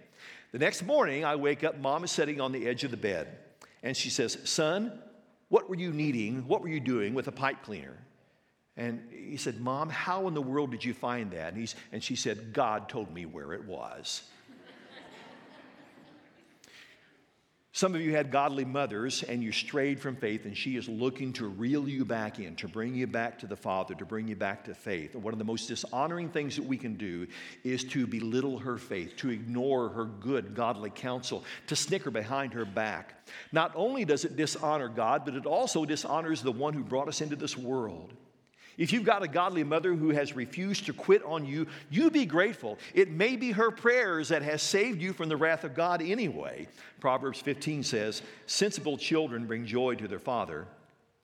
The 0.51 0.59
next 0.59 0.83
morning, 0.83 1.25
I 1.25 1.35
wake 1.35 1.63
up, 1.63 1.79
mom 1.79 2.03
is 2.03 2.11
sitting 2.11 2.39
on 2.39 2.51
the 2.51 2.67
edge 2.67 2.83
of 2.83 2.91
the 2.91 2.97
bed, 2.97 3.27
and 3.81 3.97
she 3.97 4.11
says, 4.11 4.37
Son, 4.43 4.91
what 5.49 5.69
were 5.69 5.75
you 5.75 5.91
needing? 5.91 6.47
What 6.47 6.61
were 6.61 6.69
you 6.69 6.79
doing 6.79 7.15
with 7.15 7.27
a 7.27 7.31
pipe 7.31 7.63
cleaner? 7.63 7.97
And 8.77 9.01
he 9.11 9.37
said, 9.37 9.59
Mom, 9.59 9.89
how 9.89 10.27
in 10.27 10.33
the 10.33 10.41
world 10.41 10.71
did 10.71 10.83
you 10.83 10.93
find 10.93 11.31
that? 11.31 11.49
And, 11.49 11.57
he's, 11.57 11.75
and 11.91 12.03
she 12.03 12.15
said, 12.15 12.53
God 12.53 12.89
told 12.89 13.13
me 13.13 13.25
where 13.25 13.53
it 13.53 13.65
was. 13.65 14.23
Some 17.75 17.95
of 17.95 18.01
you 18.01 18.15
had 18.15 18.29
godly 18.29 18.65
mothers 18.65 19.23
and 19.23 19.41
you 19.41 19.51
strayed 19.51 19.99
from 19.99 20.15
faith, 20.15 20.45
and 20.45 20.55
she 20.55 20.77
is 20.77 20.87
looking 20.87 21.33
to 21.33 21.47
reel 21.47 21.89
you 21.89 22.05
back 22.05 22.37
in, 22.37 22.55
to 22.57 22.67
bring 22.67 22.93
you 22.93 23.07
back 23.07 23.39
to 23.39 23.47
the 23.47 23.55
Father, 23.55 23.95
to 23.95 24.05
bring 24.05 24.27
you 24.27 24.35
back 24.35 24.65
to 24.65 24.75
faith. 24.75 25.15
And 25.15 25.23
one 25.23 25.33
of 25.33 25.39
the 25.39 25.43
most 25.43 25.69
dishonoring 25.69 26.29
things 26.29 26.55
that 26.55 26.65
we 26.65 26.77
can 26.77 26.93
do 26.97 27.25
is 27.63 27.83
to 27.85 28.05
belittle 28.05 28.59
her 28.59 28.77
faith, 28.77 29.15
to 29.17 29.31
ignore 29.31 29.89
her 29.89 30.05
good, 30.05 30.53
godly 30.53 30.91
counsel, 30.91 31.43
to 31.65 31.75
snicker 31.75 32.11
behind 32.11 32.53
her 32.53 32.63
back. 32.63 33.27
Not 33.51 33.71
only 33.73 34.05
does 34.05 34.23
it 34.23 34.35
dishonor 34.35 34.87
God, 34.87 35.25
but 35.25 35.33
it 35.33 35.47
also 35.47 35.83
dishonors 35.83 36.43
the 36.43 36.51
one 36.51 36.75
who 36.75 36.83
brought 36.83 37.07
us 37.07 37.21
into 37.21 37.35
this 37.35 37.57
world. 37.57 38.13
If 38.77 38.91
you've 38.91 39.05
got 39.05 39.23
a 39.23 39.27
godly 39.27 39.63
mother 39.63 39.93
who 39.93 40.09
has 40.09 40.35
refused 40.35 40.87
to 40.87 40.93
quit 40.93 41.23
on 41.23 41.45
you, 41.45 41.67
you 41.89 42.09
be 42.09 42.25
grateful. 42.25 42.79
It 42.93 43.11
may 43.11 43.35
be 43.35 43.51
her 43.51 43.69
prayers 43.69 44.29
that 44.29 44.41
has 44.41 44.61
saved 44.61 45.01
you 45.01 45.13
from 45.13 45.29
the 45.29 45.37
wrath 45.37 45.63
of 45.63 45.75
God 45.75 46.01
anyway. 46.01 46.67
Proverbs 46.99 47.39
15 47.39 47.83
says, 47.83 48.23
Sensible 48.47 48.97
children 48.97 49.45
bring 49.45 49.65
joy 49.65 49.95
to 49.95 50.07
their 50.07 50.19
father, 50.19 50.65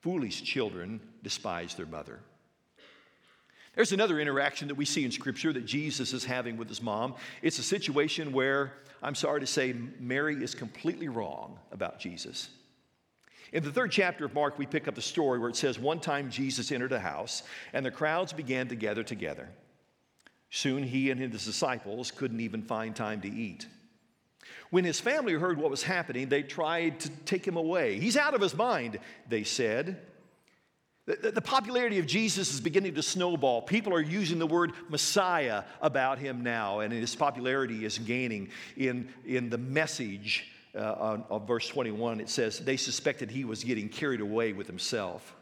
foolish 0.02 0.44
children 0.44 1.00
despise 1.24 1.74
their 1.76 1.88
mother. 1.88 2.20
There's 3.76 3.94
another 3.94 4.20
interaction 4.20 4.68
that 4.68 4.76
we 4.76 4.86
see 4.86 5.06
in 5.06 5.12
Scripture 5.12 5.54
that 5.54 5.66
Jesus 5.66 6.14
is 6.14 6.26
having 6.26 6.58
with 6.58 6.68
his 6.68 6.82
mom. 6.82 7.16
It's 7.42 7.60
a 7.60 7.64
situation 7.64 8.32
where, 8.32 8.74
I'm 9.02 9.16
sorry 9.16 9.40
to 9.40 9.48
say, 9.48 9.74
Mary 10.00 10.44
is 10.44 10.54
completely 10.54 11.08
wrong 11.08 11.58
about 11.72 12.00
Jesus. 12.00 12.50
In 13.52 13.64
the 13.64 13.72
third 13.72 13.92
chapter 13.92 14.26
of 14.26 14.34
Mark, 14.34 14.60
we 14.60 14.66
pick 14.66 14.88
up 14.88 14.96
the 14.96 15.02
story 15.02 15.40
where 15.40 15.50
it 15.50 15.56
says, 15.56 15.80
One 15.80 16.00
time 16.00 16.30
Jesus 16.30 16.72
entered 16.72 16.92
a 16.92 17.00
house, 17.00 17.44
and 17.74 17.86
the 17.86 17.92
crowds 17.92 18.32
began 18.34 18.68
to 18.68 18.76
gather 18.76 19.04
together. 19.04 19.50
Soon 20.52 20.84
he 20.84 21.12
and 21.12 21.20
his 21.20 21.46
disciples 21.46 22.12
couldn't 22.12 22.40
even 22.40 22.62
find 22.62 22.96
time 22.96 23.22
to 23.22 23.30
eat. 23.30 23.68
When 24.70 24.84
his 24.84 25.00
family 25.00 25.34
heard 25.34 25.58
what 25.58 25.72
was 25.72 25.84
happening, 25.84 26.30
they 26.30 26.44
tried 26.44 27.00
to 27.02 27.10
take 27.26 27.46
him 27.46 27.58
away. 27.58 28.00
He's 28.00 28.18
out 28.18 28.34
of 28.34 28.42
his 28.42 28.56
mind, 28.56 29.00
they 29.28 29.44
said. 29.44 30.00
The, 31.06 31.42
popularity 31.42 31.98
of 31.98 32.06
Jesus 32.06 32.54
is 32.54 32.62
beginning 32.62 32.94
to 32.94 33.02
snowball. 33.02 33.64
People 33.64 33.96
are 33.96 34.02
using 34.02 34.38
the 34.38 34.46
word 34.46 34.74
Messiah 34.90 35.64
about 35.82 36.20
him 36.20 36.44
now, 36.44 36.82
and 36.82 36.94
his 36.94 37.16
popularity 37.16 37.84
is 37.84 37.98
gaining 37.98 38.52
in, 38.78 39.10
in 39.26 39.50
the 39.50 39.58
message 39.58 40.48
uh, 40.75 41.17
of 41.29 41.47
verse 41.47 41.67
21. 41.67 42.19
It 42.19 42.29
says, 42.29 42.60
They 42.60 42.77
suspected 42.77 43.32
he 43.32 43.45
was 43.45 43.63
getting 43.63 43.89
carried 43.89 44.21
away 44.21 44.53
with 44.53 44.67
himself. 44.67 45.36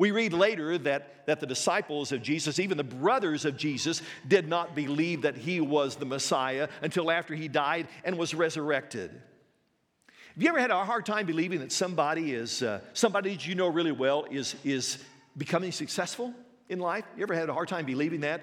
We 0.00 0.12
read 0.12 0.32
later 0.32 0.78
that, 0.78 1.26
that 1.26 1.40
the 1.40 1.46
disciples 1.46 2.10
of 2.10 2.22
Jesus, 2.22 2.58
even 2.58 2.78
the 2.78 2.84
brothers 2.84 3.44
of 3.44 3.58
Jesus, 3.58 4.00
did 4.26 4.48
not 4.48 4.74
believe 4.74 5.22
that 5.22 5.36
he 5.36 5.60
was 5.60 5.96
the 5.96 6.06
Messiah 6.06 6.68
until 6.80 7.10
after 7.10 7.34
he 7.34 7.48
died 7.48 7.86
and 8.02 8.16
was 8.16 8.32
resurrected. 8.32 9.10
Have 9.10 10.42
you 10.42 10.48
ever 10.48 10.58
had 10.58 10.70
a 10.70 10.84
hard 10.84 11.04
time 11.04 11.26
believing 11.26 11.58
that 11.60 11.70
somebody 11.70 12.32
is 12.32 12.62
uh, 12.62 12.80
somebody 12.94 13.34
that 13.34 13.46
you 13.46 13.54
know 13.54 13.68
really 13.68 13.92
well 13.92 14.24
is, 14.30 14.56
is 14.64 14.96
becoming 15.36 15.70
successful 15.70 16.32
in 16.70 16.78
life? 16.78 17.04
You 17.16 17.24
ever 17.24 17.34
had 17.34 17.50
a 17.50 17.52
hard 17.52 17.68
time 17.68 17.84
believing 17.84 18.20
that? 18.20 18.42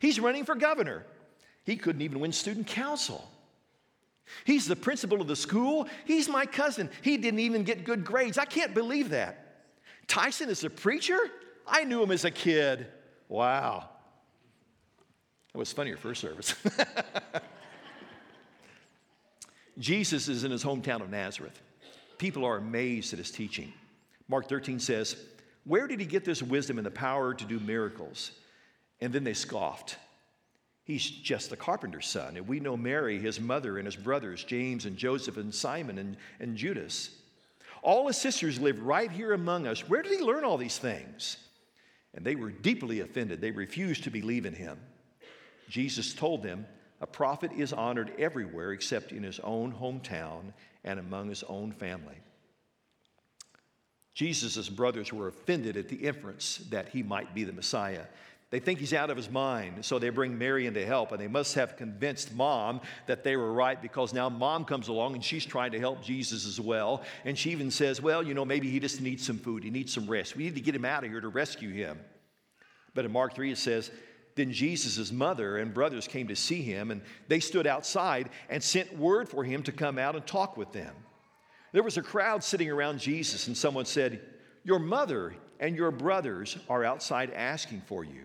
He's 0.00 0.18
running 0.18 0.44
for 0.44 0.56
governor. 0.56 1.06
He 1.64 1.76
couldn't 1.76 2.02
even 2.02 2.18
win 2.18 2.32
student 2.32 2.66
council. 2.66 3.24
He's 4.44 4.66
the 4.66 4.76
principal 4.76 5.20
of 5.20 5.26
the 5.26 5.36
school. 5.36 5.88
He's 6.04 6.28
my 6.28 6.46
cousin. 6.46 6.90
He 7.02 7.16
didn't 7.16 7.40
even 7.40 7.64
get 7.64 7.84
good 7.84 8.04
grades. 8.04 8.38
I 8.38 8.44
can't 8.44 8.74
believe 8.74 9.10
that. 9.10 9.66
Tyson 10.06 10.48
is 10.48 10.64
a 10.64 10.70
preacher? 10.70 11.18
I 11.66 11.84
knew 11.84 12.02
him 12.02 12.10
as 12.10 12.24
a 12.24 12.30
kid. 12.30 12.86
Wow. 13.28 13.88
That 15.52 15.58
was 15.58 15.72
funny 15.72 15.90
your 15.90 15.98
first 15.98 16.20
service. 16.20 16.54
Jesus 19.78 20.28
is 20.28 20.44
in 20.44 20.50
his 20.50 20.64
hometown 20.64 21.00
of 21.00 21.10
Nazareth. 21.10 21.60
People 22.18 22.44
are 22.44 22.56
amazed 22.56 23.12
at 23.12 23.18
his 23.18 23.30
teaching. 23.30 23.72
Mark 24.28 24.48
13 24.48 24.78
says, 24.78 25.16
Where 25.64 25.86
did 25.86 26.00
he 26.00 26.06
get 26.06 26.24
this 26.24 26.42
wisdom 26.42 26.78
and 26.78 26.86
the 26.86 26.90
power 26.90 27.34
to 27.34 27.44
do 27.44 27.58
miracles? 27.58 28.32
And 29.00 29.12
then 29.12 29.24
they 29.24 29.34
scoffed. 29.34 29.96
He's 30.92 31.06
just 31.06 31.48
the 31.48 31.56
carpenter's 31.56 32.06
son. 32.06 32.36
And 32.36 32.46
we 32.46 32.60
know 32.60 32.76
Mary, 32.76 33.18
his 33.18 33.40
mother, 33.40 33.78
and 33.78 33.86
his 33.86 33.96
brothers, 33.96 34.44
James 34.44 34.84
and 34.84 34.94
Joseph 34.94 35.38
and 35.38 35.54
Simon 35.54 35.96
and, 35.96 36.18
and 36.38 36.54
Judas. 36.54 37.08
All 37.82 38.08
his 38.08 38.18
sisters 38.18 38.60
live 38.60 38.78
right 38.82 39.10
here 39.10 39.32
among 39.32 39.66
us. 39.66 39.88
Where 39.88 40.02
did 40.02 40.12
he 40.12 40.22
learn 40.22 40.44
all 40.44 40.58
these 40.58 40.76
things? 40.76 41.38
And 42.12 42.26
they 42.26 42.34
were 42.34 42.50
deeply 42.50 43.00
offended. 43.00 43.40
They 43.40 43.52
refused 43.52 44.04
to 44.04 44.10
believe 44.10 44.44
in 44.44 44.52
him. 44.52 44.78
Jesus 45.66 46.12
told 46.12 46.42
them, 46.42 46.66
A 47.00 47.06
prophet 47.06 47.52
is 47.56 47.72
honored 47.72 48.12
everywhere 48.18 48.72
except 48.72 49.12
in 49.12 49.22
his 49.22 49.40
own 49.40 49.72
hometown 49.72 50.52
and 50.84 51.00
among 51.00 51.30
his 51.30 51.42
own 51.44 51.72
family. 51.72 52.18
Jesus' 54.12 54.68
brothers 54.68 55.10
were 55.10 55.28
offended 55.28 55.78
at 55.78 55.88
the 55.88 55.96
inference 55.96 56.58
that 56.68 56.90
he 56.90 57.02
might 57.02 57.34
be 57.34 57.44
the 57.44 57.52
Messiah. 57.54 58.04
They 58.52 58.60
think 58.60 58.80
he's 58.80 58.92
out 58.92 59.08
of 59.08 59.16
his 59.16 59.30
mind, 59.30 59.82
so 59.82 59.98
they 59.98 60.10
bring 60.10 60.36
Mary 60.36 60.66
in 60.66 60.74
to 60.74 60.84
help, 60.84 61.10
and 61.10 61.18
they 61.18 61.26
must 61.26 61.54
have 61.54 61.74
convinced 61.78 62.34
mom 62.34 62.82
that 63.06 63.24
they 63.24 63.34
were 63.34 63.50
right 63.50 63.80
because 63.80 64.12
now 64.12 64.28
mom 64.28 64.66
comes 64.66 64.88
along 64.88 65.14
and 65.14 65.24
she's 65.24 65.46
trying 65.46 65.72
to 65.72 65.80
help 65.80 66.02
Jesus 66.02 66.46
as 66.46 66.60
well. 66.60 67.02
And 67.24 67.36
she 67.36 67.50
even 67.50 67.70
says, 67.70 68.02
Well, 68.02 68.22
you 68.22 68.34
know, 68.34 68.44
maybe 68.44 68.68
he 68.68 68.78
just 68.78 69.00
needs 69.00 69.26
some 69.26 69.38
food, 69.38 69.64
he 69.64 69.70
needs 69.70 69.94
some 69.94 70.06
rest. 70.06 70.36
We 70.36 70.44
need 70.44 70.54
to 70.56 70.60
get 70.60 70.74
him 70.74 70.84
out 70.84 71.02
of 71.02 71.10
here 71.10 71.22
to 71.22 71.28
rescue 71.28 71.70
him. 71.70 71.98
But 72.92 73.06
in 73.06 73.10
Mark 73.10 73.34
3, 73.34 73.52
it 73.52 73.56
says, 73.56 73.90
then 74.34 74.52
Jesus' 74.52 75.12
mother 75.12 75.58
and 75.58 75.74
brothers 75.74 76.06
came 76.08 76.28
to 76.28 76.36
see 76.36 76.62
him, 76.62 76.90
and 76.90 77.02
they 77.28 77.40
stood 77.40 77.66
outside 77.66 78.30
and 78.48 78.62
sent 78.62 78.96
word 78.96 79.28
for 79.28 79.44
him 79.44 79.62
to 79.64 79.72
come 79.72 79.98
out 79.98 80.14
and 80.14 80.26
talk 80.26 80.56
with 80.56 80.72
them. 80.72 80.94
There 81.72 81.82
was 81.82 81.98
a 81.98 82.02
crowd 82.02 82.42
sitting 82.42 82.70
around 82.70 82.98
Jesus, 82.98 83.46
and 83.46 83.56
someone 83.56 83.84
said, 83.84 84.20
Your 84.64 84.78
mother 84.78 85.34
and 85.60 85.76
your 85.76 85.90
brothers 85.90 86.58
are 86.68 86.84
outside 86.84 87.30
asking 87.30 87.82
for 87.86 88.04
you. 88.04 88.24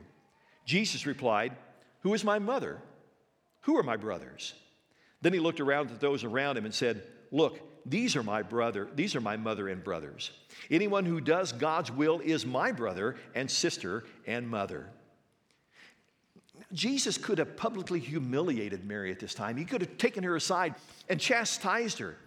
Jesus 0.67 1.07
replied, 1.07 1.53
Who 2.01 2.13
is 2.13 2.23
my 2.23 2.37
mother? 2.37 2.77
Who 3.61 3.77
are 3.77 3.83
my 3.83 3.97
brothers? 3.97 4.53
Then 5.21 5.33
he 5.33 5.39
looked 5.39 5.61
around 5.61 5.89
at 5.89 5.99
those 5.99 6.23
around 6.23 6.57
him 6.57 6.65
and 6.65 6.75
said, 6.75 7.01
Look, 7.31 7.59
these 7.85 8.15
are 8.17 8.23
my 8.23 8.43
brother, 8.43 8.87
these 8.93 9.15
are 9.15 9.21
my 9.21 9.37
mother 9.37 9.69
and 9.69 9.83
brothers. 9.83 10.29
Anyone 10.69 11.05
who 11.05 11.21
does 11.21 11.53
God's 11.53 11.89
will 11.89 12.19
is 12.19 12.45
my 12.45 12.73
brother 12.73 13.15
and 13.33 13.49
sister 13.49 14.03
and 14.27 14.47
mother. 14.47 14.89
Jesus 16.73 17.17
could 17.17 17.37
have 17.37 17.55
publicly 17.55 17.99
humiliated 17.99 18.83
Mary 18.83 19.09
at 19.09 19.19
this 19.19 19.33
time. 19.33 19.55
He 19.55 19.63
could 19.63 19.81
have 19.81 19.97
taken 19.97 20.23
her 20.25 20.35
aside 20.35 20.75
and 21.07 21.17
chastised 21.19 21.99
her. 21.99 22.17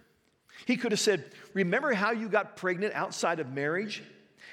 He 0.65 0.77
could 0.77 0.91
have 0.91 0.99
said, 0.99 1.25
Remember 1.53 1.93
how 1.93 2.11
you 2.11 2.27
got 2.27 2.57
pregnant 2.57 2.95
outside 2.95 3.39
of 3.39 3.53
marriage? 3.53 4.03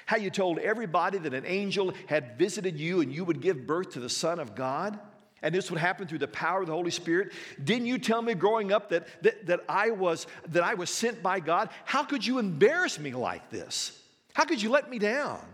How 0.09 0.17
you 0.17 0.31
told 0.31 0.57
everybody 0.57 1.19
that 1.19 1.35
an 1.35 1.45
angel 1.45 1.93
had 2.07 2.35
visited 2.35 2.79
you 2.79 3.01
and 3.01 3.13
you 3.13 3.23
would 3.23 3.41
give 3.41 3.67
birth 3.67 3.91
to 3.91 3.99
the 3.99 4.09
Son 4.09 4.39
of 4.39 4.55
God? 4.55 4.97
And 5.43 5.53
this 5.53 5.69
would 5.69 5.79
happen 5.79 6.07
through 6.07 6.17
the 6.17 6.27
power 6.27 6.61
of 6.61 6.67
the 6.67 6.73
Holy 6.73 6.89
Spirit. 6.89 7.31
Didn't 7.63 7.85
you 7.85 7.99
tell 7.99 8.23
me 8.23 8.33
growing 8.33 8.71
up 8.71 8.89
that, 8.89 9.05
that, 9.21 9.45
that, 9.45 9.59
I 9.69 9.91
was, 9.91 10.25
that 10.47 10.63
I 10.63 10.73
was 10.73 10.89
sent 10.89 11.21
by 11.21 11.39
God? 11.39 11.69
How 11.85 12.03
could 12.03 12.25
you 12.25 12.39
embarrass 12.39 12.97
me 12.97 13.11
like 13.11 13.51
this? 13.51 14.01
How 14.33 14.45
could 14.45 14.59
you 14.59 14.71
let 14.71 14.89
me 14.89 14.97
down? 14.97 15.45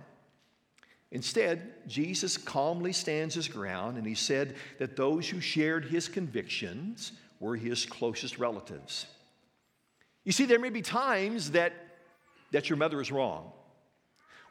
Instead, 1.11 1.73
Jesus 1.85 2.37
calmly 2.37 2.93
stands 2.93 3.35
his 3.35 3.49
ground 3.49 3.97
and 3.97 4.07
he 4.07 4.15
said 4.15 4.55
that 4.79 4.95
those 4.95 5.27
who 5.27 5.41
shared 5.41 5.83
his 5.83 6.07
convictions 6.07 7.11
were 7.41 7.57
his 7.57 7.85
closest 7.85 8.39
relatives. 8.39 9.05
You 10.23 10.31
see, 10.31 10.45
there 10.45 10.59
may 10.59 10.69
be 10.69 10.81
times 10.81 11.51
that, 11.51 11.73
that 12.51 12.69
your 12.69 12.77
mother 12.77 13.01
is 13.01 13.11
wrong. 13.11 13.51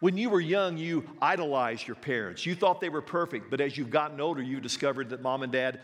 When 0.04 0.18
you 0.18 0.28
were 0.28 0.38
young, 0.38 0.76
you 0.76 1.08
idolized 1.22 1.88
your 1.88 1.94
parents. 1.94 2.44
You 2.44 2.54
thought 2.54 2.78
they 2.78 2.90
were 2.90 3.00
perfect, 3.00 3.50
but 3.50 3.62
as 3.62 3.78
you've 3.78 3.88
gotten 3.88 4.20
older, 4.20 4.42
you 4.42 4.60
discovered 4.60 5.08
that 5.08 5.22
mom 5.22 5.42
and 5.42 5.50
dad 5.50 5.80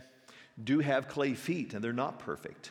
do 0.62 0.80
have 0.80 1.08
clay 1.08 1.32
feet 1.32 1.72
and 1.72 1.82
they're 1.82 1.94
not 1.94 2.18
perfect. 2.18 2.70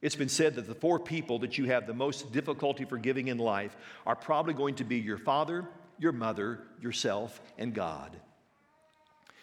It's 0.00 0.14
been 0.14 0.28
said 0.28 0.54
that 0.54 0.68
the 0.68 0.74
four 0.76 1.00
people 1.00 1.40
that 1.40 1.58
you 1.58 1.64
have 1.64 1.88
the 1.88 1.94
most 1.94 2.30
difficulty 2.30 2.84
forgiving 2.84 3.26
in 3.26 3.38
life 3.38 3.76
are 4.06 4.14
probably 4.14 4.54
going 4.54 4.76
to 4.76 4.84
be 4.84 4.98
your 4.98 5.18
father, 5.18 5.66
your 5.98 6.12
mother, 6.12 6.60
yourself, 6.80 7.40
and 7.58 7.74
God. 7.74 8.16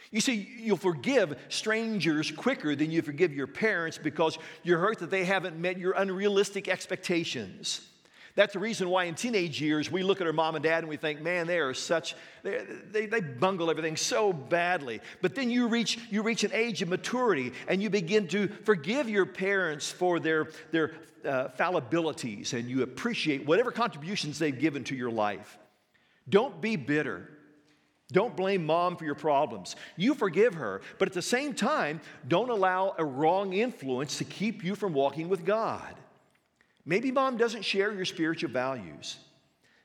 You 0.09 0.21
see, 0.21 0.47
you'll 0.57 0.77
forgive 0.77 1.37
strangers 1.49 2.31
quicker 2.31 2.77
than 2.77 2.91
you 2.91 3.01
forgive 3.01 3.33
your 3.33 3.47
parents 3.47 3.97
because 3.97 4.37
you're 4.63 4.79
hurt 4.79 4.99
that 4.99 5.09
they 5.09 5.25
haven't 5.25 5.59
met 5.59 5.77
your 5.77 5.91
unrealistic 5.97 6.69
expectations. 6.69 7.89
That's 8.35 8.53
the 8.53 8.59
reason 8.59 8.89
why 8.89 9.03
in 9.03 9.13
teenage 9.13 9.61
years 9.61 9.91
we 9.91 10.01
look 10.01 10.19
at 10.19 10.25
our 10.25 10.33
mom 10.33 10.55
and 10.55 10.63
dad 10.63 10.79
and 10.79 10.89
we 10.89 10.97
think, 10.97 11.21
man, 11.21 11.45
they 11.45 11.59
are 11.59 11.73
such, 11.73 12.15
they, 12.41 12.63
they, 12.91 13.05
they, 13.05 13.21
bungle 13.21 13.69
everything 13.69 13.95
so 13.95 14.33
badly. 14.33 15.01
But 15.21 15.35
then 15.35 15.51
you 15.51 15.67
reach, 15.67 15.99
you 16.09 16.23
reach 16.23 16.43
an 16.43 16.51
age 16.51 16.81
of 16.81 16.89
maturity 16.89 17.53
and 17.67 17.81
you 17.81 17.91
begin 17.91 18.27
to 18.29 18.47
forgive 18.47 19.07
your 19.07 19.27
parents 19.27 19.91
for 19.91 20.19
their, 20.19 20.47
their 20.71 20.95
uh, 21.23 21.49
fallibilities 21.59 22.53
and 22.53 22.67
you 22.67 22.81
appreciate 22.81 23.45
whatever 23.45 23.71
contributions 23.71 24.39
they've 24.39 24.59
given 24.59 24.83
to 24.85 24.95
your 24.95 25.11
life. 25.11 25.59
Don't 26.27 26.59
be 26.59 26.75
bitter. 26.75 27.29
Don't 28.11 28.35
blame 28.35 28.65
mom 28.65 28.97
for 28.97 29.05
your 29.05 29.15
problems. 29.15 29.75
You 29.95 30.15
forgive 30.15 30.55
her, 30.55 30.81
but 30.97 31.07
at 31.07 31.13
the 31.13 31.21
same 31.21 31.53
time, 31.53 32.01
don't 32.27 32.49
allow 32.49 32.95
a 32.97 33.05
wrong 33.05 33.53
influence 33.53 34.17
to 34.17 34.23
keep 34.23 34.63
you 34.63 34.75
from 34.75 34.93
walking 34.93 35.29
with 35.29 35.45
God. 35.45 35.95
Maybe 36.85 37.11
mom 37.11 37.37
doesn't 37.37 37.63
share 37.63 37.93
your 37.93 38.05
spiritual 38.05 38.49
values. 38.49 39.17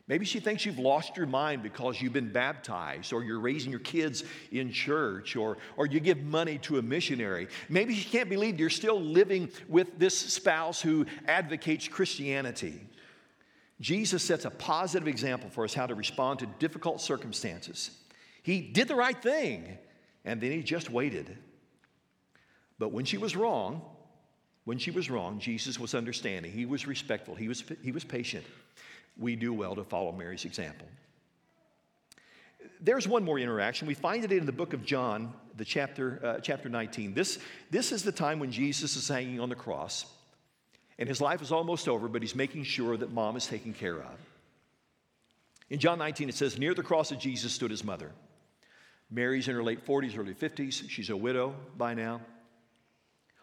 Maybe 0.08 0.24
she 0.24 0.40
thinks 0.40 0.64
you've 0.64 0.78
lost 0.78 1.18
your 1.18 1.26
mind 1.26 1.62
because 1.62 2.00
you've 2.00 2.14
been 2.14 2.32
baptized, 2.32 3.12
or 3.12 3.22
you're 3.22 3.40
raising 3.40 3.70
your 3.70 3.80
kids 3.80 4.24
in 4.50 4.72
church, 4.72 5.37
or, 5.37 5.58
or 5.76 5.87
you 5.87 6.00
give 6.00 6.22
money 6.22 6.56
to 6.58 6.78
a 6.78 6.82
missionary. 6.82 7.48
Maybe 7.68 7.94
she 7.94 8.08
can't 8.08 8.30
believe 8.30 8.58
you're 8.58 8.70
still 8.70 8.98
living 8.98 9.50
with 9.68 9.98
this 9.98 10.18
spouse 10.18 10.80
who 10.80 11.04
advocates 11.26 11.88
Christianity. 11.88 12.80
Jesus 13.80 14.22
sets 14.22 14.46
a 14.46 14.50
positive 14.50 15.06
example 15.06 15.50
for 15.50 15.62
us 15.64 15.74
how 15.74 15.87
to 15.87 15.94
respond 15.94 16.38
to 16.38 16.46
difficult 16.58 17.02
circumstances. 17.02 17.90
He 18.42 18.62
did 18.62 18.88
the 18.88 18.96
right 18.96 19.20
thing, 19.22 19.76
and 20.24 20.40
then 20.40 20.52
he 20.52 20.62
just 20.62 20.90
waited. 20.90 21.37
But 22.78 22.92
when 22.92 23.04
she 23.04 23.18
was 23.18 23.37
wrong, 23.37 23.82
when 24.68 24.76
she 24.76 24.90
was 24.90 25.09
wrong, 25.09 25.38
Jesus 25.38 25.81
was 25.81 25.94
understanding. 25.94 26.52
He 26.52 26.66
was 26.66 26.87
respectful. 26.87 27.35
He 27.35 27.48
was, 27.48 27.64
he 27.83 27.90
was 27.90 28.04
patient. 28.04 28.44
We 29.16 29.35
do 29.35 29.54
well 29.54 29.74
to 29.74 29.83
follow 29.83 30.12
Mary's 30.12 30.44
example. 30.44 30.87
There's 32.78 33.09
one 33.09 33.24
more 33.24 33.38
interaction. 33.38 33.88
We 33.88 33.94
find 33.94 34.24
it 34.24 34.31
in 34.31 34.44
the 34.44 34.52
book 34.52 34.74
of 34.74 34.85
John, 34.85 35.33
the 35.57 35.64
chapter, 35.64 36.20
uh, 36.22 36.40
chapter 36.40 36.68
19. 36.68 37.14
This, 37.14 37.38
this 37.70 37.92
is 37.92 38.02
the 38.02 38.12
time 38.12 38.40
when 38.40 38.52
Jesus 38.52 38.94
is 38.94 39.09
hanging 39.09 39.40
on 39.40 39.48
the 39.48 39.54
cross, 39.54 40.04
and 40.98 41.09
his 41.09 41.22
life 41.22 41.40
is 41.40 41.50
almost 41.50 41.88
over, 41.88 42.07
but 42.07 42.20
he's 42.20 42.35
making 42.35 42.64
sure 42.64 42.98
that 42.98 43.11
mom 43.11 43.38
is 43.38 43.46
taken 43.46 43.72
care 43.72 43.96
of. 43.96 44.20
In 45.70 45.78
John 45.78 45.98
19, 45.98 46.28
it 46.28 46.35
says, 46.35 46.59
Near 46.59 46.74
the 46.74 46.83
cross 46.83 47.11
of 47.11 47.18
Jesus 47.18 47.54
stood 47.54 47.70
his 47.70 47.85
mother. 47.85 48.12
Mary's 49.11 49.48
in 49.48 49.54
her 49.54 49.64
late 49.64 49.87
40s, 49.87 50.18
early 50.18 50.35
50s. 50.35 50.90
She's 50.90 51.09
a 51.09 51.16
widow 51.16 51.54
by 51.78 51.94
now. 51.94 52.20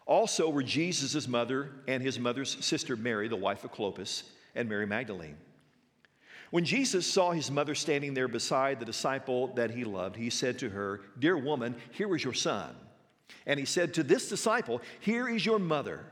Also 0.06 0.48
were 0.48 0.62
Jesus' 0.62 1.26
mother 1.26 1.70
and 1.88 2.02
his 2.02 2.18
mother's 2.18 2.64
sister 2.64 2.96
Mary, 2.96 3.28
the 3.28 3.36
wife 3.36 3.64
of 3.64 3.72
Clopas, 3.72 4.22
and 4.54 4.68
Mary 4.68 4.86
Magdalene. 4.86 5.36
When 6.50 6.64
Jesus 6.64 7.04
saw 7.04 7.32
his 7.32 7.50
mother 7.50 7.74
standing 7.74 8.14
there 8.14 8.28
beside 8.28 8.78
the 8.78 8.86
disciple 8.86 9.48
that 9.54 9.72
he 9.72 9.84
loved, 9.84 10.14
he 10.14 10.30
said 10.30 10.60
to 10.60 10.70
her, 10.70 11.00
Dear 11.18 11.36
woman, 11.36 11.74
here 11.90 12.14
is 12.14 12.22
your 12.22 12.32
son. 12.32 12.74
And 13.46 13.58
he 13.58 13.66
said 13.66 13.94
to 13.94 14.04
this 14.04 14.28
disciple, 14.28 14.80
Here 15.00 15.28
is 15.28 15.44
your 15.44 15.58
mother. 15.58 16.04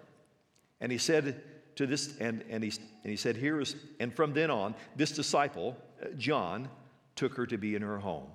And 0.81 0.91
he 0.91 0.99
said 0.99 1.41
to 1.77 1.87
this, 1.87 2.19
and, 2.19 2.45
and, 2.51 2.65
he, 2.65 2.71
and 2.71 3.11
he 3.11 3.17
said, 3.17 3.37
Here 3.37 3.61
is, 3.61 3.77
and 4.01 4.13
from 4.13 4.33
then 4.33 4.51
on, 4.51 4.75
this 4.97 5.13
disciple, 5.13 5.77
uh, 6.03 6.09
John, 6.19 6.69
took 7.15 7.35
her 7.37 7.47
to 7.47 7.57
be 7.57 7.77
in 7.77 7.83
her 7.83 7.99
home. 7.99 8.27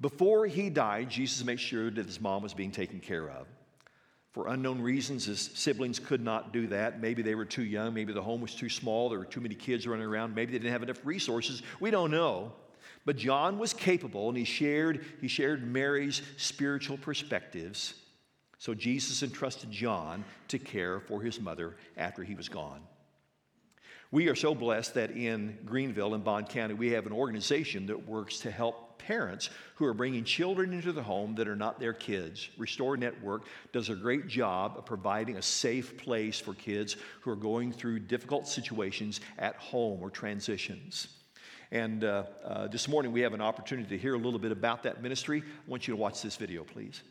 Before 0.00 0.46
he 0.46 0.70
died, 0.70 1.10
Jesus 1.10 1.44
made 1.44 1.58
sure 1.58 1.90
that 1.90 2.06
his 2.06 2.20
mom 2.20 2.42
was 2.42 2.54
being 2.54 2.70
taken 2.70 3.00
care 3.00 3.28
of. 3.28 3.46
For 4.36 4.48
unknown 4.48 4.82
reasons, 4.82 5.24
his 5.24 5.40
siblings 5.54 5.98
could 5.98 6.20
not 6.20 6.52
do 6.52 6.66
that. 6.66 7.00
Maybe 7.00 7.22
they 7.22 7.34
were 7.34 7.46
too 7.46 7.64
young. 7.64 7.94
Maybe 7.94 8.12
the 8.12 8.20
home 8.20 8.42
was 8.42 8.54
too 8.54 8.68
small. 8.68 9.08
There 9.08 9.18
were 9.18 9.24
too 9.24 9.40
many 9.40 9.54
kids 9.54 9.86
running 9.86 10.04
around. 10.04 10.34
Maybe 10.34 10.52
they 10.52 10.58
didn't 10.58 10.72
have 10.72 10.82
enough 10.82 11.00
resources. 11.04 11.62
We 11.80 11.90
don't 11.90 12.10
know. 12.10 12.52
But 13.06 13.16
John 13.16 13.58
was 13.58 13.72
capable 13.72 14.28
and 14.28 14.36
he 14.36 14.44
shared, 14.44 15.06
he 15.22 15.26
shared 15.26 15.66
Mary's 15.66 16.20
spiritual 16.36 16.98
perspectives. 16.98 17.94
So 18.58 18.74
Jesus 18.74 19.22
entrusted 19.22 19.70
John 19.70 20.22
to 20.48 20.58
care 20.58 21.00
for 21.00 21.22
his 21.22 21.40
mother 21.40 21.74
after 21.96 22.22
he 22.22 22.34
was 22.34 22.50
gone. 22.50 22.82
We 24.16 24.28
are 24.28 24.34
so 24.34 24.54
blessed 24.54 24.94
that 24.94 25.10
in 25.10 25.58
Greenville 25.66 26.14
and 26.14 26.24
Bond 26.24 26.48
County, 26.48 26.72
we 26.72 26.90
have 26.92 27.04
an 27.04 27.12
organization 27.12 27.84
that 27.88 28.08
works 28.08 28.38
to 28.38 28.50
help 28.50 28.96
parents 28.96 29.50
who 29.74 29.84
are 29.84 29.92
bringing 29.92 30.24
children 30.24 30.72
into 30.72 30.90
the 30.90 31.02
home 31.02 31.34
that 31.34 31.46
are 31.46 31.54
not 31.54 31.78
their 31.78 31.92
kids. 31.92 32.48
Restore 32.56 32.96
Network 32.96 33.42
does 33.74 33.90
a 33.90 33.94
great 33.94 34.26
job 34.26 34.76
of 34.78 34.86
providing 34.86 35.36
a 35.36 35.42
safe 35.42 35.98
place 35.98 36.40
for 36.40 36.54
kids 36.54 36.96
who 37.20 37.30
are 37.30 37.36
going 37.36 37.72
through 37.72 37.98
difficult 37.98 38.48
situations 38.48 39.20
at 39.38 39.54
home 39.56 39.98
or 40.00 40.08
transitions. 40.08 41.08
And 41.70 42.02
uh, 42.02 42.22
uh, 42.42 42.68
this 42.68 42.88
morning 42.88 43.12
we 43.12 43.20
have 43.20 43.34
an 43.34 43.42
opportunity 43.42 43.90
to 43.90 43.98
hear 43.98 44.14
a 44.14 44.18
little 44.18 44.40
bit 44.40 44.50
about 44.50 44.82
that 44.84 45.02
ministry. 45.02 45.42
I 45.44 45.70
want 45.70 45.86
you 45.86 45.92
to 45.92 46.00
watch 46.00 46.22
this 46.22 46.36
video, 46.36 46.64
please. 46.64 47.02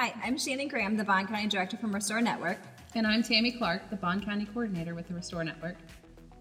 Hi, 0.00 0.14
I'm 0.22 0.38
Shannon 0.38 0.68
Graham, 0.68 0.96
the 0.96 1.02
Bond 1.02 1.26
County 1.26 1.48
Director 1.48 1.76
from 1.76 1.92
Restore 1.92 2.20
Network. 2.20 2.58
And 2.94 3.04
I'm 3.04 3.20
Tammy 3.20 3.50
Clark, 3.50 3.90
the 3.90 3.96
Bond 3.96 4.24
County 4.24 4.44
Coordinator 4.44 4.94
with 4.94 5.08
the 5.08 5.14
Restore 5.14 5.42
Network. 5.42 5.74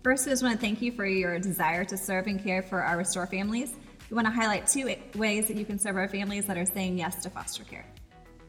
First, 0.03 0.27
we 0.27 0.31
just 0.31 0.43
want 0.43 0.53
to 0.53 0.61
thank 0.61 0.79
you 0.79 0.91
for 0.91 1.07
your 1.07 1.39
desire 1.39 1.83
to 1.85 1.97
serve 1.97 2.27
and 2.27 2.39
care 2.39 2.61
for 2.61 2.83
our 2.83 2.99
Restore 2.99 3.25
families. 3.25 3.73
We 4.11 4.15
want 4.15 4.27
to 4.27 4.31
highlight 4.31 4.67
two 4.67 4.95
ways 5.15 5.47
that 5.47 5.57
you 5.57 5.65
can 5.65 5.79
serve 5.79 5.95
our 5.95 6.07
families 6.07 6.45
that 6.45 6.55
are 6.55 6.67
saying 6.67 6.99
yes 6.99 7.15
to 7.23 7.31
foster 7.31 7.63
care. 7.63 7.87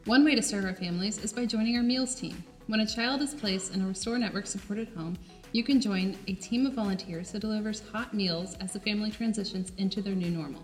One 0.05 0.23
way 0.23 0.35
to 0.35 0.43
serve 0.43 0.65
our 0.65 0.75
families 0.75 1.17
is 1.17 1.33
by 1.33 1.47
joining 1.47 1.75
our 1.75 1.81
meals 1.81 2.13
team. 2.13 2.43
When 2.67 2.81
a 2.81 2.85
child 2.85 3.23
is 3.23 3.33
placed 3.33 3.73
in 3.73 3.81
a 3.81 3.87
Restore 3.87 4.19
Network 4.19 4.45
supported 4.45 4.89
home, 4.89 5.17
you 5.53 5.63
can 5.63 5.81
join 5.81 6.15
a 6.27 6.33
team 6.33 6.67
of 6.67 6.73
volunteers 6.73 7.31
that 7.31 7.39
delivers 7.39 7.81
hot 7.91 8.13
meals 8.13 8.55
as 8.61 8.73
the 8.73 8.79
family 8.79 9.09
transitions 9.09 9.71
into 9.79 10.03
their 10.03 10.13
new 10.13 10.29
normal. 10.29 10.61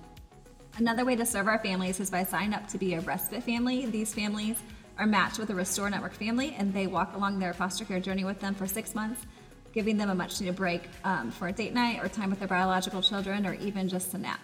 Another 0.78 1.06
way 1.06 1.16
to 1.16 1.26
serve 1.26 1.48
our 1.48 1.60
families 1.60 2.02
is 2.02 2.10
by 2.10 2.26
signing 2.26 2.54
up 2.54 2.68
to 2.68 2.78
be 2.78 2.96
a 2.96 3.00
respite 3.00 3.42
family. 3.44 3.86
These 3.86 4.14
families 4.14 4.58
are 4.98 5.06
matched 5.06 5.40
with 5.40 5.50
a 5.50 5.56
Restore 5.56 5.90
Network 5.90 6.14
family, 6.14 6.54
and 6.58 6.74
they 6.74 6.86
walk 6.86 7.16
along 7.16 7.40
their 7.40 7.54
foster 7.54 7.86
care 7.86 8.02
journey 8.02 8.26
with 8.26 8.42
them 8.42 8.54
for 8.54 8.68
six 8.68 8.94
months, 8.94 9.26
giving 9.72 9.96
them 9.96 10.10
a 10.10 10.16
much 10.16 10.42
needed 10.42 10.58
break 10.58 10.90
um, 11.06 11.32
for 11.32 11.48
a 11.48 11.54
date 11.54 11.74
night 11.74 12.04
or 12.04 12.10
time 12.10 12.30
with 12.30 12.40
their 12.40 12.48
biological 12.50 13.02
children 13.02 13.48
or 13.48 13.54
even 13.54 13.88
just 13.88 14.14
a 14.16 14.18
nap. 14.18 14.42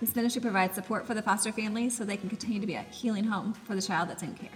This 0.00 0.16
ministry 0.16 0.40
provides 0.40 0.74
support 0.74 1.06
for 1.06 1.12
the 1.12 1.20
foster 1.20 1.52
families 1.52 1.94
so 1.94 2.04
they 2.04 2.16
can 2.16 2.30
continue 2.30 2.58
to 2.58 2.66
be 2.66 2.74
a 2.74 2.82
healing 2.82 3.24
home 3.24 3.52
for 3.52 3.74
the 3.74 3.82
child 3.82 4.08
that's 4.08 4.22
in 4.22 4.34
care. 4.34 4.48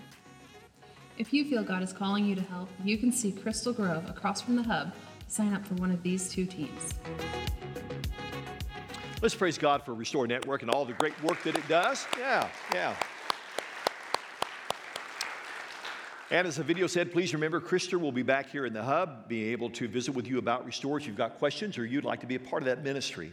If 1.19 1.35
you 1.35 1.45
feel 1.45 1.63
God 1.63 1.83
is 1.83 1.93
calling 1.93 2.25
you 2.25 2.35
to 2.35 2.43
help, 2.43 2.71
you 2.83 2.97
can 2.97 3.13
see 3.13 3.31
Crystal 3.31 3.75
Grove 3.75 4.09
across 4.09 4.41
from 4.41 4.57
the 4.57 4.63
hub 4.63 4.95
sign 5.27 5.53
up 5.53 5.67
for 5.67 5.75
one 5.75 5.91
of 5.91 6.03
these 6.03 6.31
two 6.31 6.47
teams. 6.47 6.95
Let's 9.21 9.35
praise 9.35 9.59
God 9.59 9.83
for 9.83 9.95
Restore 9.95 10.29
Network 10.29 10.63
and 10.63 10.71
all 10.71 10.85
the 10.85 10.93
great 10.93 11.21
work 11.25 11.43
that 11.43 11.57
it 11.57 11.67
does. 11.67 12.07
Yeah, 12.17 12.49
yeah. 12.73 12.95
And 16.31 16.47
as 16.47 16.55
the 16.55 16.63
video 16.63 16.87
said, 16.87 17.11
please 17.11 17.35
remember, 17.35 17.61
Krister 17.61 18.01
will 18.01 18.13
be 18.13 18.23
back 18.23 18.49
here 18.49 18.65
in 18.65 18.73
the 18.73 18.83
hub, 18.83 19.29
being 19.29 19.51
able 19.51 19.71
to 19.71 19.89
visit 19.89 20.15
with 20.15 20.29
you 20.29 20.39
about 20.39 20.65
Restore 20.65 20.99
if 20.99 21.07
you've 21.09 21.17
got 21.17 21.39
questions 21.39 21.79
or 21.79 21.85
you'd 21.85 22.05
like 22.05 22.21
to 22.21 22.27
be 22.27 22.37
a 22.37 22.41
part 22.41 22.63
of 22.63 22.67
that 22.67 22.85
ministry. 22.85 23.33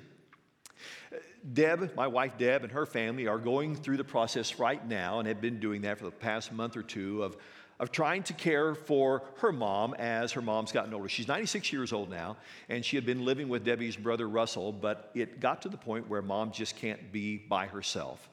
Deb, 1.54 1.96
my 1.96 2.08
wife 2.08 2.36
Deb, 2.40 2.64
and 2.64 2.72
her 2.72 2.88
family 2.88 3.28
are 3.28 3.38
going 3.38 3.76
through 3.76 3.98
the 3.98 4.04
process 4.04 4.58
right 4.58 4.84
now 4.88 5.20
and 5.20 5.28
have 5.28 5.40
been 5.40 5.60
doing 5.60 5.84
that 5.84 6.00
for 6.00 6.06
the 6.06 6.12
past 6.12 6.52
month 6.52 6.76
or 6.76 6.82
two 6.82 7.22
of, 7.22 7.38
of 7.80 7.92
trying 7.92 8.24
to 8.24 8.34
care 8.34 8.76
for 8.76 9.24
her 9.38 9.52
mom 9.52 9.94
as 9.96 10.32
her 10.32 10.42
mom's 10.42 10.72
gotten 10.72 10.94
older. 10.94 11.10
She's 11.10 11.28
96 11.28 11.74
years 11.74 11.92
old 11.94 12.10
now, 12.10 12.38
and 12.70 12.84
she 12.84 12.96
had 12.96 13.06
been 13.06 13.26
living 13.26 13.50
with 13.50 13.66
Debbie's 13.66 13.98
brother 13.98 14.28
Russell, 14.30 14.72
but 14.72 15.12
it 15.14 15.40
got 15.40 15.62
to 15.64 15.70
the 15.70 15.78
point 15.78 16.10
where 16.10 16.22
mom 16.22 16.52
just 16.52 16.78
can't 16.78 17.12
be 17.12 17.38
by 17.38 17.68
herself 17.68 18.30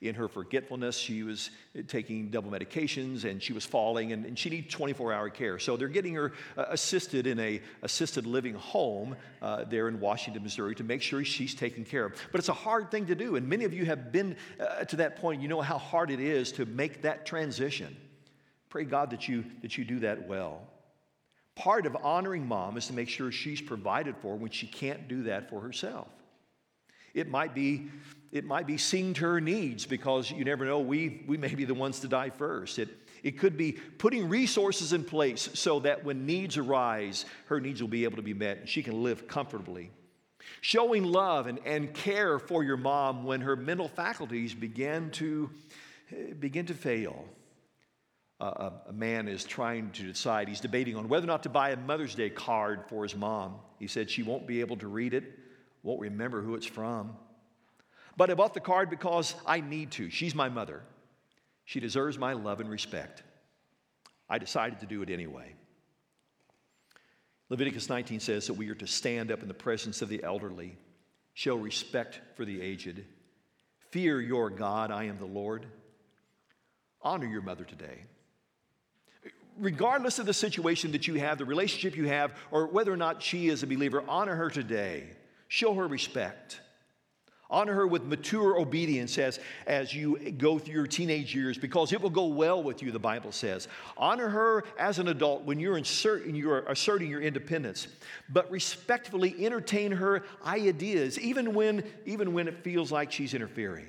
in 0.00 0.14
her 0.14 0.28
forgetfulness. 0.28 0.96
She 0.96 1.22
was 1.22 1.50
taking 1.88 2.28
double 2.28 2.50
medications 2.50 3.24
and 3.24 3.42
she 3.42 3.52
was 3.52 3.64
falling, 3.64 4.12
and, 4.12 4.24
and 4.26 4.38
she 4.38 4.50
needed 4.50 4.70
24 4.70 5.12
hour 5.12 5.30
care. 5.30 5.58
So 5.58 5.76
they're 5.76 5.88
getting 5.88 6.14
her 6.14 6.32
uh, 6.56 6.66
assisted 6.68 7.26
in 7.26 7.40
a 7.40 7.60
assisted 7.82 8.26
living 8.26 8.54
home 8.54 9.16
uh, 9.40 9.64
there 9.64 9.88
in 9.88 9.98
Washington, 10.00 10.42
Missouri 10.42 10.74
to 10.76 10.84
make 10.84 11.02
sure 11.02 11.24
she's 11.24 11.54
taken 11.54 11.84
care 11.84 12.04
of. 12.04 12.14
But 12.30 12.38
it's 12.38 12.50
a 12.50 12.52
hard 12.52 12.90
thing 12.90 13.06
to 13.06 13.14
do, 13.14 13.36
and 13.36 13.48
many 13.48 13.64
of 13.64 13.72
you 13.72 13.86
have 13.86 14.12
been 14.12 14.36
uh, 14.60 14.84
to 14.84 14.96
that 14.96 15.16
point. 15.16 15.40
You 15.40 15.48
know 15.48 15.62
how 15.62 15.78
hard 15.78 16.10
it 16.10 16.20
is 16.20 16.52
to 16.52 16.66
make 16.66 17.02
that 17.02 17.24
transition. 17.26 17.96
Pray 18.74 18.82
God 18.82 19.10
that 19.10 19.28
you, 19.28 19.44
that 19.62 19.78
you 19.78 19.84
do 19.84 20.00
that 20.00 20.26
well. 20.26 20.60
Part 21.54 21.86
of 21.86 21.96
honoring 22.02 22.44
mom 22.44 22.76
is 22.76 22.88
to 22.88 22.92
make 22.92 23.08
sure 23.08 23.30
she's 23.30 23.60
provided 23.60 24.16
for 24.16 24.34
when 24.34 24.50
she 24.50 24.66
can't 24.66 25.06
do 25.06 25.22
that 25.22 25.48
for 25.48 25.60
herself. 25.60 26.08
It 27.14 27.28
might 27.28 27.54
be 27.54 27.86
it 28.32 28.44
might 28.44 28.66
be 28.66 28.76
seeing 28.76 29.14
to 29.14 29.20
her 29.20 29.40
needs 29.40 29.86
because 29.86 30.28
you 30.28 30.44
never 30.44 30.64
know, 30.64 30.80
we, 30.80 31.22
we 31.28 31.36
may 31.36 31.54
be 31.54 31.64
the 31.64 31.72
ones 31.72 32.00
to 32.00 32.08
die 32.08 32.30
first. 32.30 32.80
It, 32.80 32.88
it 33.22 33.38
could 33.38 33.56
be 33.56 33.70
putting 33.70 34.28
resources 34.28 34.92
in 34.92 35.04
place 35.04 35.50
so 35.54 35.78
that 35.78 36.04
when 36.04 36.26
needs 36.26 36.56
arise, 36.56 37.26
her 37.46 37.60
needs 37.60 37.80
will 37.80 37.88
be 37.88 38.02
able 38.02 38.16
to 38.16 38.22
be 38.22 38.34
met 38.34 38.58
and 38.58 38.68
she 38.68 38.82
can 38.82 39.04
live 39.04 39.28
comfortably. 39.28 39.92
Showing 40.62 41.04
love 41.04 41.46
and, 41.46 41.60
and 41.64 41.94
care 41.94 42.40
for 42.40 42.64
your 42.64 42.76
mom 42.76 43.22
when 43.22 43.42
her 43.42 43.54
mental 43.54 43.86
faculties 43.86 44.52
begin 44.52 45.12
to, 45.12 45.48
begin 46.40 46.66
to 46.66 46.74
fail. 46.74 47.24
Uh, 48.40 48.70
a, 48.86 48.90
a 48.90 48.92
man 48.92 49.28
is 49.28 49.44
trying 49.44 49.90
to 49.92 50.02
decide, 50.02 50.48
he's 50.48 50.60
debating 50.60 50.96
on 50.96 51.08
whether 51.08 51.24
or 51.24 51.28
not 51.28 51.44
to 51.44 51.48
buy 51.48 51.70
a 51.70 51.76
Mother's 51.76 52.14
Day 52.14 52.30
card 52.30 52.84
for 52.88 53.04
his 53.04 53.14
mom. 53.14 53.56
He 53.78 53.86
said 53.86 54.10
she 54.10 54.22
won't 54.22 54.46
be 54.46 54.60
able 54.60 54.76
to 54.78 54.88
read 54.88 55.14
it, 55.14 55.24
won't 55.82 56.00
remember 56.00 56.42
who 56.42 56.54
it's 56.54 56.66
from. 56.66 57.16
But 58.16 58.30
I 58.30 58.34
bought 58.34 58.54
the 58.54 58.60
card 58.60 58.90
because 58.90 59.34
I 59.46 59.60
need 59.60 59.92
to. 59.92 60.10
She's 60.10 60.34
my 60.34 60.48
mother. 60.48 60.82
She 61.64 61.80
deserves 61.80 62.18
my 62.18 62.32
love 62.32 62.60
and 62.60 62.68
respect. 62.68 63.22
I 64.28 64.38
decided 64.38 64.80
to 64.80 64.86
do 64.86 65.02
it 65.02 65.10
anyway. 65.10 65.54
Leviticus 67.50 67.88
19 67.88 68.20
says 68.20 68.46
that 68.46 68.54
we 68.54 68.68
are 68.70 68.74
to 68.74 68.86
stand 68.86 69.30
up 69.30 69.42
in 69.42 69.48
the 69.48 69.54
presence 69.54 70.02
of 70.02 70.08
the 70.08 70.22
elderly, 70.22 70.76
show 71.34 71.56
respect 71.56 72.20
for 72.36 72.44
the 72.44 72.60
aged, 72.60 73.04
fear 73.90 74.20
your 74.20 74.50
God, 74.50 74.90
I 74.90 75.04
am 75.04 75.18
the 75.18 75.26
Lord. 75.26 75.66
Honor 77.02 77.26
your 77.26 77.42
mother 77.42 77.64
today. 77.64 78.06
Regardless 79.58 80.18
of 80.18 80.26
the 80.26 80.34
situation 80.34 80.92
that 80.92 81.06
you 81.06 81.14
have, 81.14 81.38
the 81.38 81.44
relationship 81.44 81.96
you 81.96 82.06
have, 82.06 82.32
or 82.50 82.66
whether 82.66 82.92
or 82.92 82.96
not 82.96 83.22
she 83.22 83.48
is 83.48 83.62
a 83.62 83.66
believer, 83.66 84.02
honor 84.08 84.34
her 84.34 84.50
today. 84.50 85.04
Show 85.48 85.74
her 85.74 85.86
respect. 85.86 86.60
Honor 87.50 87.74
her 87.74 87.86
with 87.86 88.04
mature 88.04 88.58
obedience 88.58 89.18
as, 89.18 89.38
as 89.66 89.94
you 89.94 90.32
go 90.32 90.58
through 90.58 90.74
your 90.74 90.86
teenage 90.86 91.34
years 91.34 91.58
because 91.58 91.92
it 91.92 92.00
will 92.00 92.10
go 92.10 92.26
well 92.26 92.62
with 92.62 92.82
you, 92.82 92.90
the 92.90 92.98
Bible 92.98 93.32
says. 93.32 93.68
Honor 93.96 94.28
her 94.28 94.64
as 94.78 94.98
an 94.98 95.08
adult 95.08 95.44
when 95.44 95.60
you're, 95.60 95.76
insert, 95.76 96.26
you're 96.26 96.60
asserting 96.60 97.10
your 97.10 97.20
independence, 97.20 97.86
but 98.30 98.50
respectfully 98.50 99.44
entertain 99.44 99.92
her 99.92 100.24
ideas, 100.44 101.18
even 101.20 101.54
when, 101.54 101.84
even 102.06 102.32
when 102.32 102.48
it 102.48 102.64
feels 102.64 102.90
like 102.90 103.12
she's 103.12 103.34
interfering. 103.34 103.88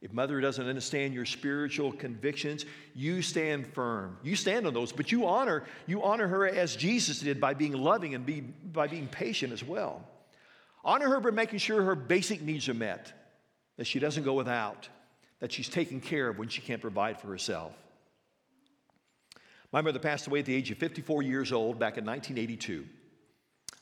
If 0.00 0.12
mother 0.12 0.40
doesn't 0.40 0.64
understand 0.64 1.12
your 1.12 1.24
spiritual 1.24 1.90
convictions, 1.90 2.64
you 2.94 3.20
stand 3.20 3.66
firm. 3.66 4.16
You 4.22 4.36
stand 4.36 4.66
on 4.66 4.74
those, 4.74 4.92
but 4.92 5.10
you 5.10 5.26
honor, 5.26 5.64
you 5.86 6.04
honor 6.04 6.28
her 6.28 6.46
as 6.46 6.76
Jesus 6.76 7.18
did 7.18 7.40
by 7.40 7.54
being 7.54 7.72
loving 7.72 8.14
and 8.14 8.24
be, 8.24 8.40
by 8.40 8.86
being 8.86 9.08
patient 9.08 9.52
as 9.52 9.64
well. 9.64 10.06
Honor 10.84 11.08
her 11.08 11.20
by 11.20 11.30
making 11.30 11.58
sure 11.58 11.82
her 11.82 11.96
basic 11.96 12.40
needs 12.40 12.68
are 12.68 12.74
met, 12.74 13.12
that 13.76 13.88
she 13.88 13.98
doesn't 13.98 14.22
go 14.22 14.34
without, 14.34 14.88
that 15.40 15.50
she's 15.50 15.68
taken 15.68 16.00
care 16.00 16.28
of 16.28 16.38
when 16.38 16.48
she 16.48 16.60
can't 16.60 16.80
provide 16.80 17.20
for 17.20 17.26
herself. 17.26 17.72
My 19.72 19.80
mother 19.80 19.98
passed 19.98 20.28
away 20.28 20.38
at 20.38 20.46
the 20.46 20.54
age 20.54 20.70
of 20.70 20.78
54 20.78 21.22
years 21.22 21.52
old 21.52 21.78
back 21.78 21.98
in 21.98 22.06
1982. 22.06 22.86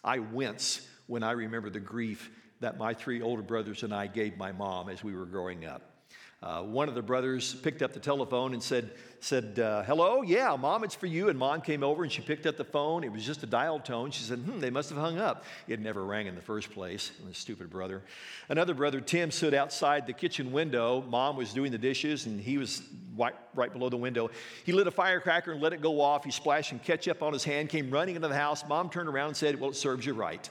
I 0.02 0.18
wince 0.18 0.88
when 1.06 1.22
I 1.22 1.32
remember 1.32 1.68
the 1.68 1.78
grief 1.78 2.30
that 2.60 2.78
my 2.78 2.94
three 2.94 3.20
older 3.20 3.42
brothers 3.42 3.82
and 3.82 3.94
I 3.94 4.06
gave 4.06 4.38
my 4.38 4.50
mom 4.50 4.88
as 4.88 5.04
we 5.04 5.14
were 5.14 5.26
growing 5.26 5.66
up. 5.66 5.95
Uh, 6.42 6.60
one 6.62 6.86
of 6.86 6.94
the 6.94 7.02
brothers 7.02 7.54
picked 7.54 7.80
up 7.80 7.94
the 7.94 7.98
telephone 7.98 8.52
and 8.52 8.62
said, 8.62 8.90
said 9.20 9.58
uh, 9.58 9.82
Hello, 9.84 10.20
yeah, 10.20 10.54
mom, 10.54 10.84
it's 10.84 10.94
for 10.94 11.06
you. 11.06 11.30
And 11.30 11.38
mom 11.38 11.62
came 11.62 11.82
over 11.82 12.02
and 12.02 12.12
she 12.12 12.20
picked 12.20 12.44
up 12.44 12.58
the 12.58 12.64
phone. 12.64 13.04
It 13.04 13.10
was 13.10 13.24
just 13.24 13.42
a 13.42 13.46
dial 13.46 13.80
tone. 13.80 14.10
She 14.10 14.22
said, 14.22 14.40
Hmm, 14.40 14.60
they 14.60 14.68
must 14.68 14.90
have 14.90 14.98
hung 14.98 15.18
up. 15.18 15.44
It 15.66 15.80
never 15.80 16.04
rang 16.04 16.26
in 16.26 16.34
the 16.34 16.42
first 16.42 16.70
place. 16.70 17.10
The 17.26 17.32
stupid 17.32 17.70
brother. 17.70 18.02
Another 18.50 18.74
brother, 18.74 19.00
Tim, 19.00 19.30
stood 19.30 19.54
outside 19.54 20.06
the 20.06 20.12
kitchen 20.12 20.52
window. 20.52 21.02
Mom 21.08 21.36
was 21.36 21.54
doing 21.54 21.72
the 21.72 21.78
dishes 21.78 22.26
and 22.26 22.38
he 22.38 22.58
was 22.58 22.82
right, 23.16 23.34
right 23.54 23.72
below 23.72 23.88
the 23.88 23.96
window. 23.96 24.30
He 24.64 24.72
lit 24.72 24.86
a 24.86 24.90
firecracker 24.90 25.52
and 25.52 25.62
let 25.62 25.72
it 25.72 25.80
go 25.80 26.02
off. 26.02 26.22
He 26.22 26.30
splashed 26.30 26.68
some 26.68 26.80
ketchup 26.80 27.22
on 27.22 27.32
his 27.32 27.44
hand, 27.44 27.70
came 27.70 27.90
running 27.90 28.14
into 28.14 28.28
the 28.28 28.34
house. 28.36 28.62
Mom 28.68 28.90
turned 28.90 29.08
around 29.08 29.28
and 29.28 29.36
said, 29.36 29.58
Well, 29.58 29.70
it 29.70 29.76
serves 29.76 30.04
you 30.04 30.12
right. 30.12 30.48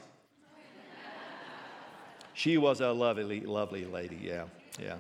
she 2.34 2.58
was 2.58 2.82
a 2.82 2.92
lovely, 2.92 3.42
lovely 3.42 3.86
lady. 3.86 4.20
Yeah, 4.22 4.46
yeah. 4.80 4.96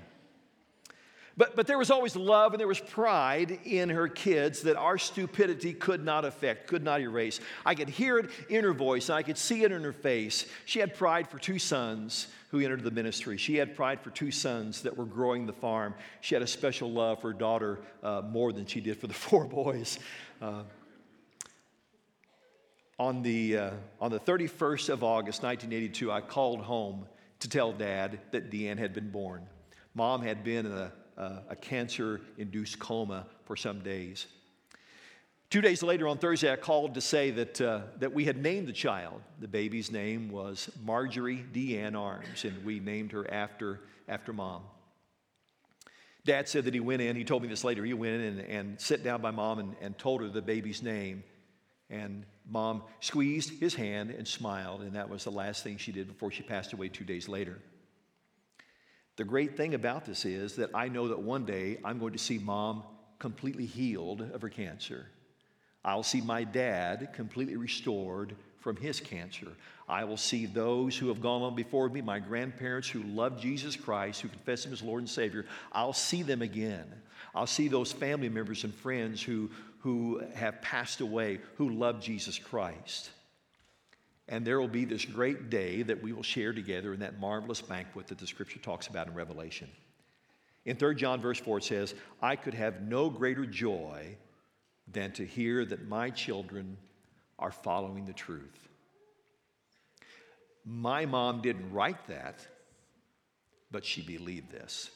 But, 1.38 1.56
but 1.56 1.67
there 1.67 1.78
was 1.78 1.91
always 1.91 2.15
love 2.15 2.54
and 2.54 2.60
there 2.60 2.67
was 2.67 2.80
pride 2.80 3.60
in 3.65 3.89
her 3.89 4.08
kids 4.08 4.62
that 4.62 4.78
our 4.78 4.98
stupidity 4.98 5.74
could 5.74 6.04
not 6.04 6.24
affect, 6.24 6.67
could 6.67 6.84
not 6.84 7.02
erase. 7.02 7.41
I 7.65 7.76
could 7.76 7.89
hear 7.89 8.17
it 8.19 8.30
in 8.50 8.63
her 8.63 8.74
voice 8.74 9.10
and 9.10 9.17
I 9.17 9.24
could 9.24 9.38
see 9.38 9.63
it 9.63 9.71
in 9.74 9.84
her 9.84 9.91
face. 9.91 10.45
She 10.65 10.80
had 10.80 10.95
pride 10.95 11.28
for 11.28 11.38
two 11.38 11.60
sons 11.60 12.28
who 12.52 12.62
entered 12.62 12.84
the 12.84 12.91
ministry. 12.91 13.36
She 13.36 13.58
had 13.58 13.76
pride 13.76 14.00
for 14.00 14.12
two 14.12 14.32
sons 14.32 14.84
that 14.84 14.95
were 14.95 15.06
growing 15.06 15.45
the 15.45 15.54
farm. 15.54 15.93
She 16.21 16.36
had 16.36 16.41
a 16.41 16.48
special 16.48 16.89
love 16.89 17.19
for 17.19 17.34
her 17.34 17.38
daughter 17.38 17.80
uh, 18.02 18.21
more 18.21 18.54
than 18.54 18.65
she 18.65 18.80
did 18.80 18.98
for 18.98 19.08
the 19.08 19.13
four 19.26 19.43
boys. 19.43 20.00
Uh, 20.41 20.63
on, 22.98 23.24
the, 23.24 23.58
uh, 23.58 23.71
on 24.00 24.10
the 24.10 24.21
31st 24.21 24.88
of 24.88 25.04
August, 25.04 25.43
1982, 25.43 26.10
I 26.10 26.21
called 26.21 26.62
home 26.62 27.08
to 27.39 27.50
tell 27.50 27.74
Dad 27.74 28.19
that 28.32 28.50
Deanne 28.50 28.78
had 28.78 28.93
been 28.93 29.10
born. 29.10 29.45
Mom 29.93 30.21
had 30.21 30.41
been 30.41 30.65
in 30.65 30.71
a 30.71 30.93
uh, 31.17 31.39
a 31.49 31.56
cancer 31.56 32.21
induced 32.38 32.80
coma 32.80 33.25
for 33.45 33.56
some 33.56 33.80
days. 33.80 34.28
Two 35.49 35.62
days 35.62 35.84
later, 35.84 36.08
on 36.08 36.17
Thursday, 36.17 36.51
I 36.51 36.56
called 36.56 36.95
to 36.95 37.01
say 37.01 37.32
that, 37.32 37.62
uh, 37.62 37.82
that 37.99 38.13
we 38.13 38.25
had 38.25 38.38
named 38.38 38.67
the 38.67 38.73
child. 38.73 39.21
The 39.39 39.47
baby's 39.47 39.91
name 39.91 40.30
was 40.30 40.69
Marjorie 40.84 41.45
Deanne 41.54 41.95
Arms, 41.95 42.43
and 42.43 42.65
we 42.65 42.80
named 42.80 43.12
her 43.12 43.30
after, 43.32 43.80
after 44.10 44.34
mom. 44.34 44.63
Dad 46.25 46.49
said 46.49 46.65
that 46.65 46.73
he 46.73 46.80
went 46.80 47.04
in, 47.04 47.15
he 47.15 47.23
told 47.23 47.43
me 47.43 47.47
this 47.47 47.63
later, 47.63 47.86
he 47.86 47.93
went 47.93 48.15
in 48.15 48.21
and, 48.21 48.39
and 48.39 48.82
sat 48.82 49.04
down 49.04 49.21
by 49.21 49.30
mom 49.30 49.60
and, 49.60 49.75
and 49.80 49.97
told 49.97 50.21
her 50.21 50.28
the 50.28 50.41
baby's 50.41 50.82
name. 50.82 51.23
And 51.91 52.25
mom 52.49 52.82
squeezed 52.99 53.60
his 53.60 53.75
hand 53.75 54.10
and 54.10 54.28
smiled, 54.28 54.82
and 54.82 54.95
that 54.95 55.08
was 55.08 55.23
the 55.23 55.32
last 55.32 55.63
thing 55.63 55.78
she 55.78 55.91
did 55.91 56.08
before 56.08 56.32
she 56.32 56.41
passed 56.41 56.73
away 56.73 56.89
two 56.89 57.04
days 57.04 57.30
later. 57.30 57.60
The 59.17 59.23
great 59.23 59.56
thing 59.56 59.73
about 59.73 60.06
this 60.06 60.25
is 60.25 60.56
that 60.58 60.71
I 60.73 60.89
know 60.89 61.08
that 61.08 61.19
one 61.19 61.45
day 61.45 61.78
I'm 61.84 61.99
going 61.99 62.13
to 62.13 62.19
see 62.19 62.38
mom 62.38 62.84
completely 63.19 63.65
healed 63.65 64.21
of 64.21 64.41
her 64.41 64.49
cancer. 64.49 65.08
I'll 65.84 66.04
see 66.04 66.21
my 66.21 66.43
dad 66.43 67.10
completely 67.13 67.56
restored 67.56 68.36
from 68.60 68.75
his 68.75 68.99
cancer. 68.99 69.47
I 69.88 70.04
will 70.04 70.17
see 70.17 70.47
those 70.47 70.97
who 70.97 71.10
have 71.10 71.21
gone 71.21 71.43
on 71.43 71.56
before 71.56 71.88
me, 71.89 72.01
my 72.01 72.19
grandparents 72.19 72.89
who 72.89 73.04
love 73.04 73.39
Jesus 73.39 73.75
Christ, 73.75 74.21
who 74.21 74.28
confess 74.28 74.65
Him 74.65 74.73
as 74.73 74.82
Lord 74.82 75.01
and 75.01 75.10
Savior. 75.10 75.45
I'll 75.71 75.93
see 75.93 76.23
them 76.23 76.41
again. 76.41 76.86
I'll 77.36 77.45
see 77.45 77.67
those 77.67 77.91
family 77.91 78.30
members 78.30 78.63
and 78.63 78.73
friends 78.73 79.21
who, 79.21 79.51
who 79.80 80.23
have 80.34 80.62
passed 80.63 81.01
away, 81.01 81.39
who 81.58 81.69
love 81.69 82.01
Jesus 82.01 82.39
Christ. 82.39 83.12
And 84.28 84.46
there 84.46 84.60
will 84.60 84.68
be 84.68 84.86
this 84.86 85.06
great 85.06 85.50
day 85.50 85.84
that 85.84 86.02
we 86.02 86.12
will 86.12 86.24
share 86.24 86.52
together 86.52 86.94
in 86.94 87.00
that 87.02 87.20
marvelous 87.20 87.62
banquet 87.62 88.08
that 88.08 88.18
the 88.18 88.28
scripture 88.28 88.60
talks 88.60 88.88
about 88.88 89.08
in 89.08 89.14
Revelation. 89.14 89.70
In 90.66 90.78
3 90.78 90.96
John, 90.96 91.22
verse 91.22 91.40
4, 91.40 91.60
it 91.60 91.64
says, 91.64 91.94
I 92.22 92.36
could 92.36 92.56
have 92.56 92.82
no 92.82 93.10
greater 93.10 93.46
joy 93.46 94.18
than 94.92 95.12
to 95.14 95.26
hear 95.26 95.64
that 95.66 95.88
my 95.88 96.10
children 96.10 96.78
are 97.38 97.52
following 97.52 98.06
the 98.06 98.14
truth. 98.14 98.68
My 100.66 101.06
mom 101.06 101.42
didn't 101.42 101.72
write 101.72 102.08
that, 102.08 102.48
but 103.70 103.86
she 103.86 104.02
believed 104.02 104.52
this. 104.52 104.90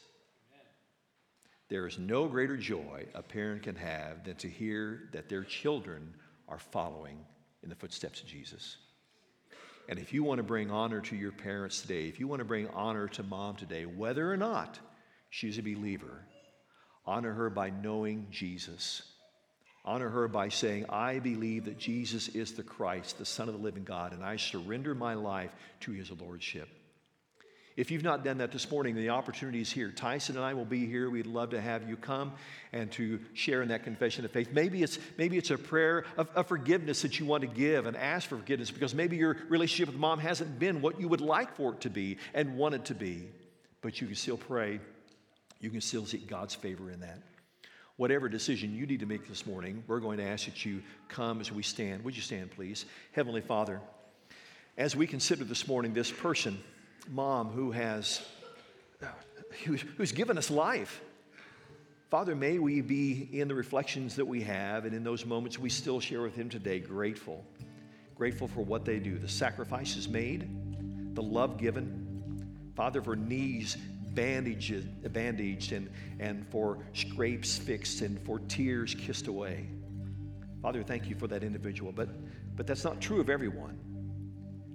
There 1.68 1.86
is 1.86 2.00
no 2.00 2.26
greater 2.26 2.56
joy 2.56 3.06
a 3.14 3.22
parent 3.22 3.62
can 3.62 3.76
have 3.76 4.24
than 4.24 4.34
to 4.36 4.48
hear 4.48 5.08
that 5.12 5.28
their 5.28 5.44
children 5.44 6.14
are 6.48 6.58
following 6.58 7.24
in 7.62 7.68
the 7.68 7.76
footsteps 7.76 8.20
of 8.20 8.26
Jesus. 8.26 8.78
And 9.88 9.98
if 9.98 10.12
you 10.12 10.22
want 10.22 10.38
to 10.38 10.44
bring 10.44 10.70
honor 10.70 11.00
to 11.00 11.16
your 11.16 11.32
parents 11.32 11.80
today, 11.82 12.08
if 12.08 12.20
you 12.20 12.28
want 12.28 12.40
to 12.40 12.44
bring 12.44 12.68
honor 12.68 13.08
to 13.08 13.22
mom 13.22 13.56
today, 13.56 13.86
whether 13.86 14.30
or 14.30 14.36
not 14.36 14.78
she's 15.30 15.58
a 15.58 15.62
believer, 15.62 16.24
honor 17.06 17.32
her 17.32 17.50
by 17.50 17.70
knowing 17.70 18.26
Jesus. 18.30 19.02
Honor 19.84 20.10
her 20.10 20.28
by 20.28 20.50
saying, 20.50 20.86
I 20.90 21.18
believe 21.18 21.64
that 21.64 21.78
Jesus 21.78 22.28
is 22.28 22.52
the 22.52 22.62
Christ, 22.62 23.18
the 23.18 23.24
Son 23.24 23.48
of 23.48 23.54
the 23.54 23.62
living 23.62 23.84
God, 23.84 24.12
and 24.12 24.22
I 24.22 24.36
surrender 24.36 24.94
my 24.94 25.14
life 25.14 25.50
to 25.80 25.92
his 25.92 26.10
lordship. 26.10 26.68
If 27.76 27.90
you've 27.90 28.02
not 28.02 28.24
done 28.24 28.38
that 28.38 28.50
this 28.50 28.70
morning, 28.70 28.96
the 28.96 29.10
opportunity 29.10 29.60
is 29.60 29.70
here. 29.70 29.90
Tyson 29.90 30.36
and 30.36 30.44
I 30.44 30.54
will 30.54 30.64
be 30.64 30.86
here. 30.86 31.08
We'd 31.08 31.26
love 31.26 31.50
to 31.50 31.60
have 31.60 31.88
you 31.88 31.96
come 31.96 32.32
and 32.72 32.90
to 32.92 33.20
share 33.32 33.62
in 33.62 33.68
that 33.68 33.84
confession 33.84 34.24
of 34.24 34.32
faith. 34.32 34.50
Maybe 34.52 34.82
it's, 34.82 34.98
maybe 35.16 35.38
it's 35.38 35.50
a 35.50 35.58
prayer 35.58 36.04
of, 36.16 36.28
of 36.34 36.48
forgiveness 36.48 37.02
that 37.02 37.20
you 37.20 37.26
want 37.26 37.42
to 37.42 37.46
give 37.46 37.86
and 37.86 37.96
ask 37.96 38.28
for 38.28 38.36
forgiveness 38.36 38.70
because 38.70 38.94
maybe 38.94 39.16
your 39.16 39.36
relationship 39.48 39.92
with 39.92 40.00
mom 40.00 40.18
hasn't 40.18 40.58
been 40.58 40.82
what 40.82 41.00
you 41.00 41.08
would 41.08 41.20
like 41.20 41.54
for 41.56 41.74
it 41.74 41.80
to 41.82 41.90
be 41.90 42.18
and 42.34 42.56
want 42.56 42.74
it 42.74 42.86
to 42.86 42.94
be. 42.94 43.28
But 43.82 44.00
you 44.00 44.08
can 44.08 44.16
still 44.16 44.36
pray. 44.36 44.80
You 45.60 45.70
can 45.70 45.80
still 45.80 46.06
seek 46.06 46.26
God's 46.26 46.54
favor 46.54 46.90
in 46.90 47.00
that. 47.00 47.18
Whatever 47.96 48.28
decision 48.28 48.74
you 48.74 48.86
need 48.86 49.00
to 49.00 49.06
make 49.06 49.28
this 49.28 49.46
morning, 49.46 49.84
we're 49.86 50.00
going 50.00 50.18
to 50.18 50.24
ask 50.24 50.46
that 50.46 50.64
you 50.64 50.82
come 51.08 51.40
as 51.40 51.52
we 51.52 51.62
stand. 51.62 52.02
Would 52.04 52.16
you 52.16 52.22
stand, 52.22 52.50
please? 52.50 52.84
Heavenly 53.12 53.42
Father, 53.42 53.80
as 54.76 54.96
we 54.96 55.06
consider 55.06 55.44
this 55.44 55.68
morning 55.68 55.92
this 55.92 56.10
person, 56.10 56.58
mom 57.10 57.50
who 57.50 57.72
has 57.72 58.22
who's, 59.96 60.12
given 60.12 60.38
us 60.38 60.50
life. 60.50 61.00
Father, 62.08 62.34
may 62.34 62.58
we 62.58 62.80
be 62.80 63.28
in 63.32 63.48
the 63.48 63.54
reflections 63.54 64.16
that 64.16 64.24
we 64.24 64.42
have 64.42 64.84
and 64.84 64.94
in 64.94 65.04
those 65.04 65.26
moments 65.26 65.58
we 65.58 65.68
still 65.68 66.00
share 66.00 66.22
with 66.22 66.34
him 66.34 66.48
today 66.48 66.78
grateful. 66.78 67.44
Grateful 68.14 68.48
for 68.48 68.62
what 68.62 68.84
they 68.84 68.98
do, 68.98 69.18
the 69.18 69.28
sacrifices 69.28 70.08
made, 70.08 70.48
the 71.14 71.22
love 71.22 71.56
given. 71.58 72.06
Father, 72.74 73.02
for 73.02 73.16
knees 73.16 73.76
bandaged, 74.14 75.12
bandaged 75.12 75.72
and, 75.72 75.90
and 76.18 76.46
for 76.48 76.78
scrapes 76.94 77.58
fixed 77.58 78.02
and 78.02 78.20
for 78.24 78.40
tears 78.40 78.94
kissed 78.94 79.26
away. 79.26 79.66
Father, 80.62 80.82
thank 80.82 81.08
you 81.08 81.16
for 81.16 81.26
that 81.28 81.42
individual, 81.42 81.92
but, 81.92 82.08
but 82.56 82.66
that's 82.66 82.84
not 82.84 83.00
true 83.00 83.20
of 83.20 83.30
everyone. 83.30 83.78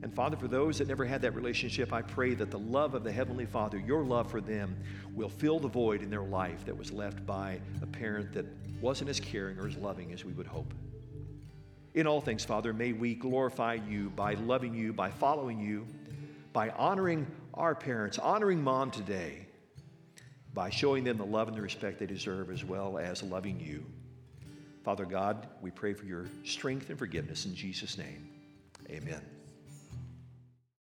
And 0.06 0.14
Father, 0.14 0.38
for 0.38 0.48
those 0.48 0.78
that 0.78 0.88
never 0.88 1.04
had 1.04 1.24
that 1.24 1.34
relationship, 1.34 1.92
I 1.92 2.04
pray 2.04 2.36
that 2.36 2.52
the 2.52 2.60
love 2.60 2.94
of 2.94 3.04
the 3.04 3.12
Heavenly 3.12 3.48
Father, 3.48 3.80
your 3.80 4.04
love 4.04 4.30
for 4.30 4.40
them, 4.40 4.78
will 5.16 5.30
fill 5.30 5.58
the 5.58 5.68
void 5.68 6.04
in 6.04 6.12
their 6.12 6.22
life 6.22 6.64
that 6.66 6.78
was 6.78 6.92
left 6.92 7.26
by 7.26 7.60
a 7.82 7.88
parent 7.88 8.32
that 8.34 8.46
wasn't 8.80 9.10
as 9.10 9.20
caring 9.20 9.58
or 9.58 9.68
as 9.68 9.76
loving 9.78 10.14
as 10.14 10.24
we 10.24 10.32
would 10.34 10.46
hope. 10.46 10.76
In 11.96 12.06
all 12.06 12.22
things, 12.22 12.46
Father, 12.46 12.72
may 12.72 12.94
we 12.94 13.16
glorify 13.16 13.80
you 13.90 14.12
by 14.12 14.36
loving 14.36 14.76
you, 14.76 14.94
by 14.94 15.10
following 15.10 15.60
you, 15.60 15.88
by 16.54 16.70
honoring 16.70 17.26
our 17.56 17.74
parents, 17.74 18.20
honoring 18.20 18.64
mom 18.64 18.92
today, 18.92 19.48
by 20.54 20.70
showing 20.70 21.04
them 21.04 21.18
the 21.18 21.26
love 21.26 21.48
and 21.48 21.58
the 21.58 21.64
respect 21.64 21.98
they 21.98 22.06
deserve, 22.06 22.52
as 22.52 22.64
well 22.64 23.00
as 23.00 23.24
loving 23.24 23.60
you. 23.60 23.84
Father 24.84 25.06
God, 25.06 25.48
we 25.64 25.72
pray 25.72 25.96
for 25.96 26.06
your 26.06 26.28
strength 26.44 26.92
and 26.92 27.00
forgiveness 27.00 27.48
in 27.48 27.56
Jesus' 27.56 27.98
name. 27.98 28.30
Amen. 28.92 29.35